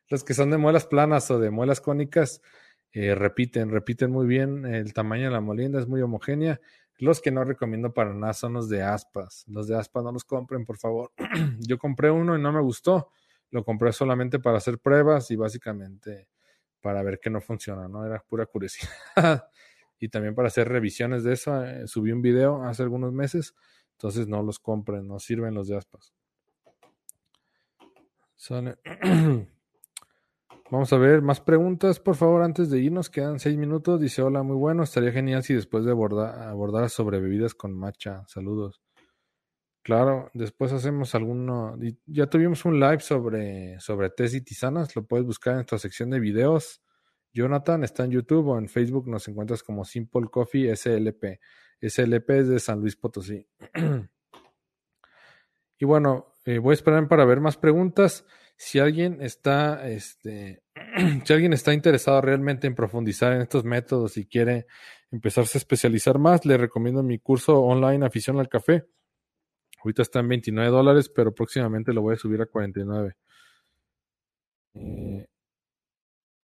[0.09, 2.41] los que son de muelas planas o de muelas cónicas,
[2.93, 4.65] eh, repiten, repiten muy bien.
[4.65, 6.59] El tamaño de la molienda es muy homogénea.
[6.97, 9.45] Los que no recomiendo para nada son los de aspas.
[9.47, 11.11] Los de aspas no los compren, por favor.
[11.59, 13.11] Yo compré uno y no me gustó.
[13.49, 16.27] Lo compré solamente para hacer pruebas y básicamente
[16.81, 18.05] para ver que no funciona, ¿no?
[18.05, 18.89] Era pura curiosidad.
[20.01, 21.63] y también para hacer revisiones de eso.
[21.63, 23.55] Eh, subí un video hace algunos meses
[24.01, 26.11] entonces no los compren, no sirven los de aspas.
[30.71, 33.11] Vamos a ver más preguntas, por favor, antes de irnos.
[33.11, 34.01] Quedan seis minutos.
[34.01, 34.81] Dice, hola, muy bueno.
[34.81, 38.23] Estaría genial si después de abordar, abordar sobre bebidas con matcha.
[38.27, 38.81] Saludos.
[39.83, 41.77] Claro, después hacemos alguno.
[42.07, 44.95] Ya tuvimos un live sobre, sobre tés y tisanas.
[44.95, 46.81] Lo puedes buscar en nuestra sección de videos.
[47.33, 49.07] Jonathan está en YouTube o en Facebook.
[49.07, 51.39] Nos encuentras como Simple Coffee SLP.
[51.81, 53.47] SLP es de San Luis Potosí.
[55.79, 58.25] y bueno, eh, voy a esperar para ver más preguntas.
[58.55, 60.63] Si alguien está, este,
[61.25, 64.67] si alguien está interesado realmente en profundizar en estos métodos y quiere
[65.09, 68.85] empezarse a especializar más, le recomiendo mi curso online Afición al Café.
[69.83, 73.15] Ahorita está en 29 dólares, pero próximamente lo voy a subir a 49.
[74.75, 75.27] Eh,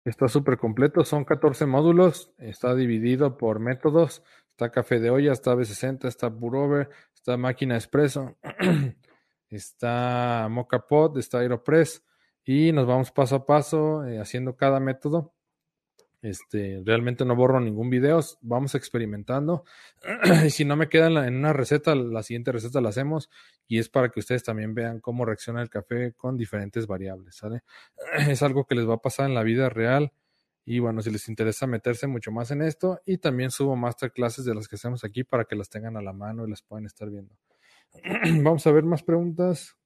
[0.10, 4.24] está súper completo, son 14 módulos, está dividido por métodos
[4.58, 8.40] Está café de olla, está B60, está Purover, está máquina expreso,
[9.52, 12.04] está Mocha Pot, está Aeropress
[12.44, 15.36] y nos vamos paso a paso eh, haciendo cada método.
[16.28, 19.64] Este, realmente no borro ningún video, vamos experimentando.
[20.46, 23.30] y si no me queda en, una receta, la siguiente receta la hacemos
[23.68, 27.42] y es para que ustedes también vean cómo reacciona el café con diferentes variables.
[28.28, 30.12] Es algo que les va a pasar en la vida real
[30.66, 34.54] y bueno, si les interesa meterse mucho más en esto, y también subo masterclasses de
[34.54, 37.10] las que hacemos aquí para que las tengan a la mano y las puedan estar
[37.10, 37.34] viendo.
[38.44, 39.78] Vamos a ver más preguntas.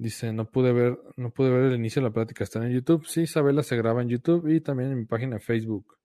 [0.00, 3.04] Dice, no pude ver, no pude ver el inicio de la plática, está en YouTube.
[3.06, 5.98] Sí, Isabela se graba en YouTube y también en mi página de Facebook.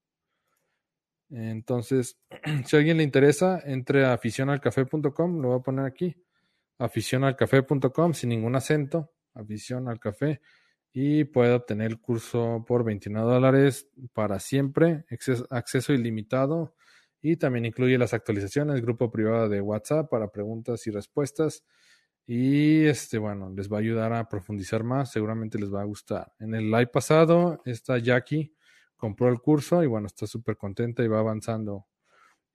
[1.29, 2.19] Entonces,
[2.65, 6.13] si a alguien le interesa, entre a aficionalcafé.com, lo voy a poner aquí.
[6.77, 9.13] Aficionalcafé.com sin ningún acento.
[9.33, 10.41] Afición café
[10.91, 15.05] y puede obtener el curso por 29 dólares para siempre,
[15.49, 16.75] acceso, ilimitado
[17.21, 21.63] y también incluye las actualizaciones, grupo privado de WhatsApp para preguntas y respuestas
[22.27, 26.33] y este bueno, les va a ayudar a profundizar más, seguramente les va a gustar.
[26.39, 28.55] En el live pasado, esta Jackie
[28.95, 31.85] compró el curso y bueno, está súper contenta y va avanzando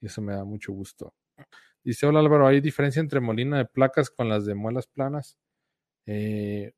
[0.00, 1.14] y eso me da mucho gusto.
[1.82, 5.38] Dice, hola Álvaro, ¿hay diferencia entre molina de placas con las de muelas planas?
[6.06, 6.72] Eh,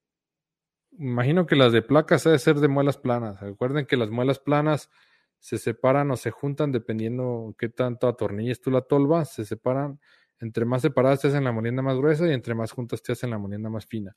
[0.98, 3.40] imagino que las de placas debe ser de muelas planas.
[3.40, 4.90] Recuerden que las muelas planas
[5.38, 10.00] se separan o se juntan dependiendo qué tanto atornilles tú la tolva, se separan.
[10.42, 13.30] Entre más separadas te hacen la molienda más gruesa y entre más juntas te hacen
[13.30, 14.16] la molienda más fina.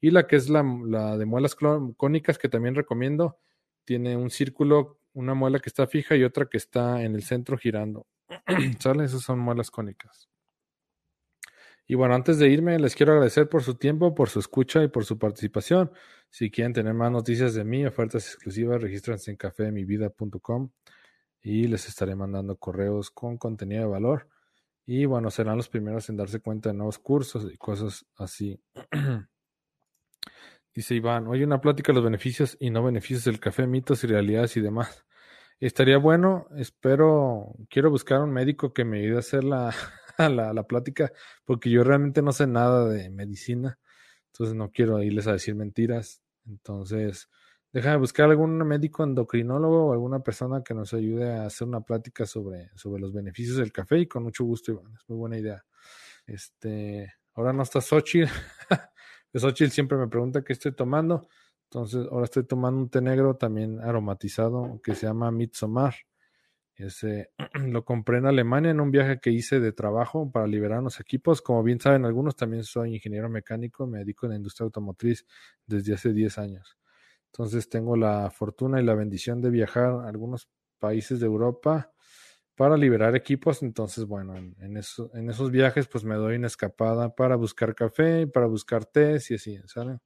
[0.00, 3.38] Y la que es la, de muelas cónicas que también recomiendo,
[3.84, 7.58] tiene un círculo, una muela que está fija y otra que está en el centro
[7.58, 8.06] girando.
[8.78, 9.04] ¿Sale?
[9.04, 10.28] Esas son muelas cónicas.
[11.88, 14.88] Y bueno, antes de irme, les quiero agradecer por su tiempo, por su escucha y
[14.88, 15.90] por su participación.
[16.30, 20.70] Si quieren tener más noticias de mí, ofertas exclusivas, regístrense en cafemivida.com
[21.42, 24.28] y les estaré mandando correos con contenido de valor.
[24.86, 28.60] Y bueno, serán los primeros en darse cuenta de nuevos cursos y cosas así.
[30.74, 34.08] Dice Iván, hoy una plática de los beneficios y no beneficios del café, mitos y
[34.08, 35.06] realidades y demás.
[35.60, 39.72] Estaría bueno, espero, quiero buscar un médico que me ayude a hacer la,
[40.18, 41.12] la, la plática,
[41.44, 43.78] porque yo realmente no sé nada de medicina,
[44.32, 46.22] entonces no quiero irles a decir mentiras.
[46.46, 47.28] Entonces,
[47.74, 52.24] déjame buscar algún médico endocrinólogo o alguna persona que nos ayude a hacer una plática
[52.24, 54.94] sobre, sobre los beneficios del café y con mucho gusto, Iván.
[54.94, 55.64] Es muy buena idea.
[56.24, 58.30] Este, ahora no está Xochitl.
[59.34, 61.26] Xochitl siempre me pregunta qué estoy tomando.
[61.64, 65.96] Entonces, ahora estoy tomando un té negro también aromatizado que se llama Mitsomar.
[66.76, 71.00] Ese lo compré en Alemania en un viaje que hice de trabajo para liberar unos
[71.00, 71.42] equipos.
[71.42, 75.26] Como bien saben algunos, también soy ingeniero mecánico, me dedico en la industria automotriz
[75.66, 76.78] desde hace 10 años.
[77.34, 81.92] Entonces tengo la fortuna y la bendición de viajar a algunos países de Europa
[82.54, 83.64] para liberar equipos.
[83.64, 87.74] Entonces, bueno, en, en, eso, en esos viajes pues me doy una escapada para buscar
[87.74, 89.98] café, para buscar té y así, ¿sale?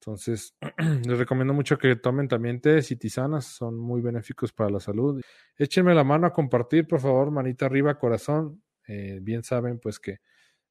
[0.00, 0.56] Entonces,
[1.06, 5.20] les recomiendo mucho que tomen también tés y tisanas, son muy benéficos para la salud.
[5.56, 8.64] Échenme la mano a compartir, por favor, manita arriba, corazón.
[8.88, 10.18] Eh, bien saben, pues que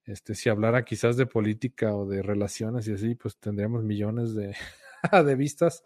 [0.05, 4.55] este, si hablara quizás de política o de relaciones y así, pues tendríamos millones de,
[5.12, 5.84] de vistas.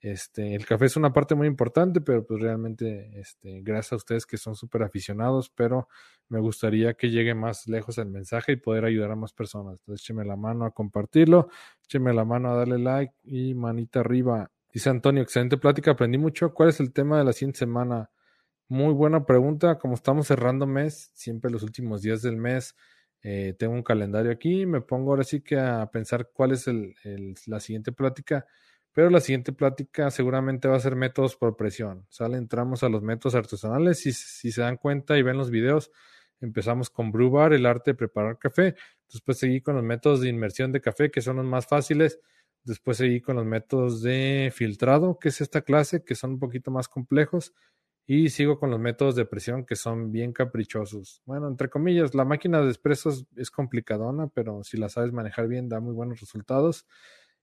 [0.00, 4.26] Este, el café es una parte muy importante, pero pues realmente, este, gracias a ustedes
[4.26, 5.88] que son súper aficionados, pero
[6.28, 9.78] me gustaría que llegue más lejos el mensaje y poder ayudar a más personas.
[9.80, 11.48] Entonces, écheme la mano a compartirlo,
[11.82, 14.50] écheme la mano a darle like y manita arriba.
[14.72, 16.54] Dice Antonio, excelente plática, aprendí mucho.
[16.54, 18.10] ¿Cuál es el tema de la siguiente semana?
[18.68, 19.78] Muy buena pregunta.
[19.78, 22.76] Como estamos cerrando mes, siempre los últimos días del mes,
[23.30, 24.64] eh, tengo un calendario aquí.
[24.64, 26.66] Me pongo ahora sí que a pensar cuál es
[27.46, 28.46] la siguiente plática.
[28.94, 32.06] Pero la siguiente plática seguramente va a ser métodos por presión.
[32.08, 33.98] Sale, entramos a los métodos artesanales.
[33.98, 35.92] Si, si se dan cuenta y ven los videos,
[36.40, 38.76] empezamos con Brew Bar, el arte de preparar café.
[39.12, 42.18] Después seguí con los métodos de inmersión de café, que son los más fáciles.
[42.64, 46.70] Después seguí con los métodos de filtrado, que es esta clase, que son un poquito
[46.70, 47.52] más complejos.
[48.10, 51.20] Y sigo con los métodos de presión, que son bien caprichosos.
[51.26, 55.68] Bueno, entre comillas, la máquina de expresos es complicadona, pero si la sabes manejar bien,
[55.68, 56.86] da muy buenos resultados.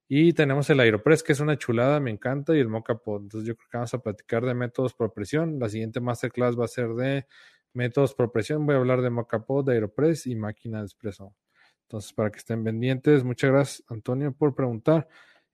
[0.08, 3.22] Y tenemos el Aeropress, que es una chulada, me encanta, y el Mocha Pod.
[3.22, 5.60] Entonces yo creo que vamos a platicar de métodos por presión.
[5.60, 7.28] La siguiente masterclass va a ser de
[7.74, 8.66] métodos por presión.
[8.66, 11.36] Voy a hablar de Mocha Pod, de Aeropress y máquina de espresso.
[11.84, 15.08] Entonces, para que estén pendientes, muchas gracias, Antonio, por preguntar.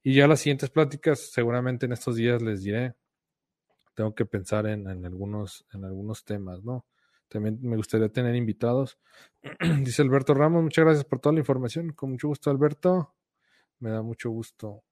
[0.04, 2.96] Y ya las siguientes pláticas, seguramente en estos días les diré.
[3.94, 6.86] Tengo que pensar en, en algunos, en algunos temas, ¿no?
[7.28, 9.00] También me gustaría tener invitados.
[9.84, 11.94] Dice Alberto Ramos, muchas gracias por toda la información.
[11.94, 13.16] Con mucho gusto, Alberto.
[13.80, 14.84] Me da mucho gusto.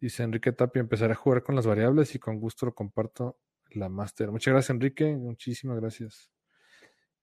[0.00, 3.38] Dice Enrique Tapia, empezaré a jugar con las variables y con gusto lo comparto
[3.70, 4.30] la máster.
[4.30, 5.14] Muchas gracias, Enrique.
[5.14, 6.32] Muchísimas gracias.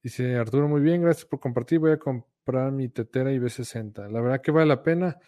[0.01, 1.79] Dice Arturo, muy bien, gracias por compartir.
[1.79, 4.09] Voy a comprar mi tetera IB60.
[4.09, 5.19] La verdad que vale la pena.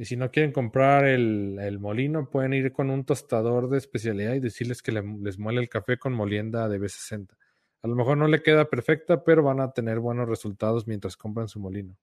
[0.00, 4.32] Y si no quieren comprar el, el molino, pueden ir con un tostador de especialidad
[4.32, 7.36] y decirles que le, les muele el café con molienda de B60.
[7.82, 11.48] A lo mejor no le queda perfecta, pero van a tener buenos resultados mientras compran
[11.48, 11.98] su molino.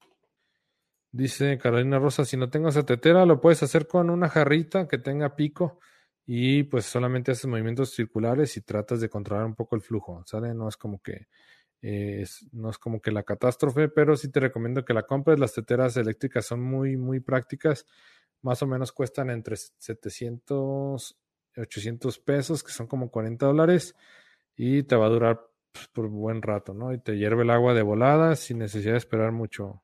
[1.12, 5.00] Dice Carolina Rosa, si no tengo esa tetera, lo puedes hacer con una jarrita que
[5.00, 5.80] tenga pico
[6.24, 10.54] y pues solamente haces movimientos circulares y tratas de controlar un poco el flujo, ¿sale?
[10.54, 11.30] No es como que
[11.82, 15.40] eh, es, no es como que la catástrofe, pero sí te recomiendo que la compres.
[15.40, 17.86] Las teteras eléctricas son muy, muy prácticas.
[18.42, 21.18] Más o menos cuestan entre 700
[21.56, 23.96] y 800 pesos, que son como 40 dólares,
[24.56, 26.94] y te va a durar pues, por buen rato, ¿no?
[26.94, 29.82] Y te hierve el agua de volada sin necesidad de esperar mucho,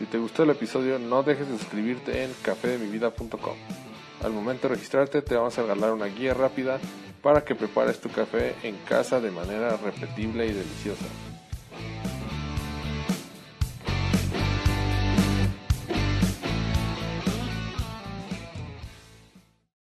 [0.00, 3.89] Si te gustó el episodio, no dejes de suscribirte en cafedemivida.com.
[4.22, 6.78] Al momento de registrarte, te vamos a regalar una guía rápida
[7.22, 11.06] para que prepares tu café en casa de manera repetible y deliciosa.